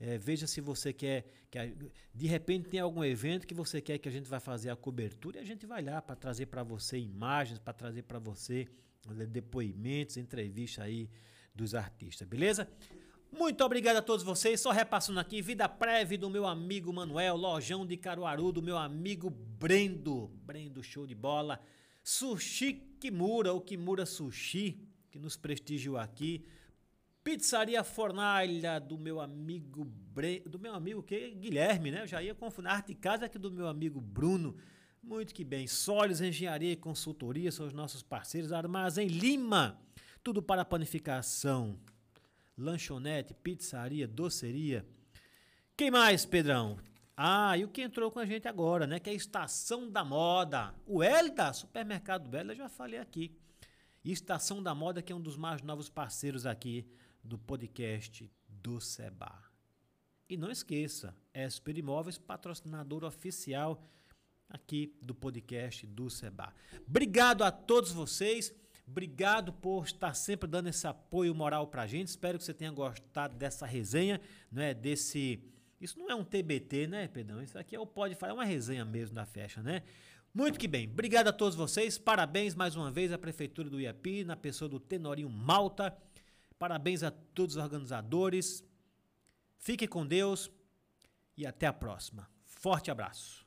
[0.00, 1.70] É, veja se você quer que a,
[2.12, 5.38] de repente tem algum evento que você quer que a gente vai fazer a cobertura
[5.38, 8.66] e a gente vai lá para trazer para você imagens, para trazer para você
[9.28, 11.08] depoimentos, entrevistas aí
[11.54, 12.68] dos artistas, beleza?
[13.32, 14.60] Muito obrigado a todos vocês.
[14.60, 19.30] Só repassando aqui, vida prévia do meu amigo Manuel, lojão de Caruaru, do meu amigo
[19.30, 20.28] Brendo.
[20.44, 21.60] Brendo, show de bola.
[22.02, 26.44] Sushi Kimura, ou Kimura Sushi, que nos prestigiou aqui.
[27.22, 30.40] Pizzaria Fornalha do meu amigo Bre...
[30.40, 32.02] do meu amigo que Guilherme, né?
[32.02, 34.56] Eu já ia confundir arte casa aqui do meu amigo Bruno.
[35.02, 35.66] Muito que bem.
[35.66, 38.52] Solis Engenharia e Consultoria são os nossos parceiros.
[38.52, 39.78] Armazém Lima,
[40.22, 41.78] tudo para panificação.
[42.60, 44.86] Lanchonete, pizzaria, doceria.
[45.74, 46.78] Quem mais, Pedrão?
[47.16, 49.00] Ah, e o que entrou com a gente agora, né?
[49.00, 50.74] Que é a Estação da Moda.
[50.86, 53.34] O Elda, Supermercado Elda, já falei aqui.
[54.04, 56.86] Estação da Moda, que é um dos mais novos parceiros aqui
[57.24, 59.42] do podcast do Seba.
[60.28, 63.82] E não esqueça, Esper Imóveis, patrocinador oficial
[64.50, 66.54] aqui do podcast do Seba.
[66.86, 68.54] Obrigado a todos vocês.
[68.90, 72.08] Obrigado por estar sempre dando esse apoio moral pra gente.
[72.08, 74.20] Espero que você tenha gostado dessa resenha,
[74.50, 74.74] né?
[74.74, 75.40] Desse.
[75.80, 77.40] Isso não é um TBT, né, Pedrão?
[77.40, 79.84] Isso aqui é o Pode Falar, é uma resenha mesmo da festa, né?
[80.34, 80.88] Muito que bem.
[80.88, 81.98] Obrigado a todos vocês.
[81.98, 85.96] Parabéns mais uma vez à Prefeitura do Iapi, na pessoa do Tenorinho Malta.
[86.58, 88.64] Parabéns a todos os organizadores.
[89.56, 90.50] Fique com Deus
[91.36, 92.28] e até a próxima.
[92.44, 93.39] Forte abraço.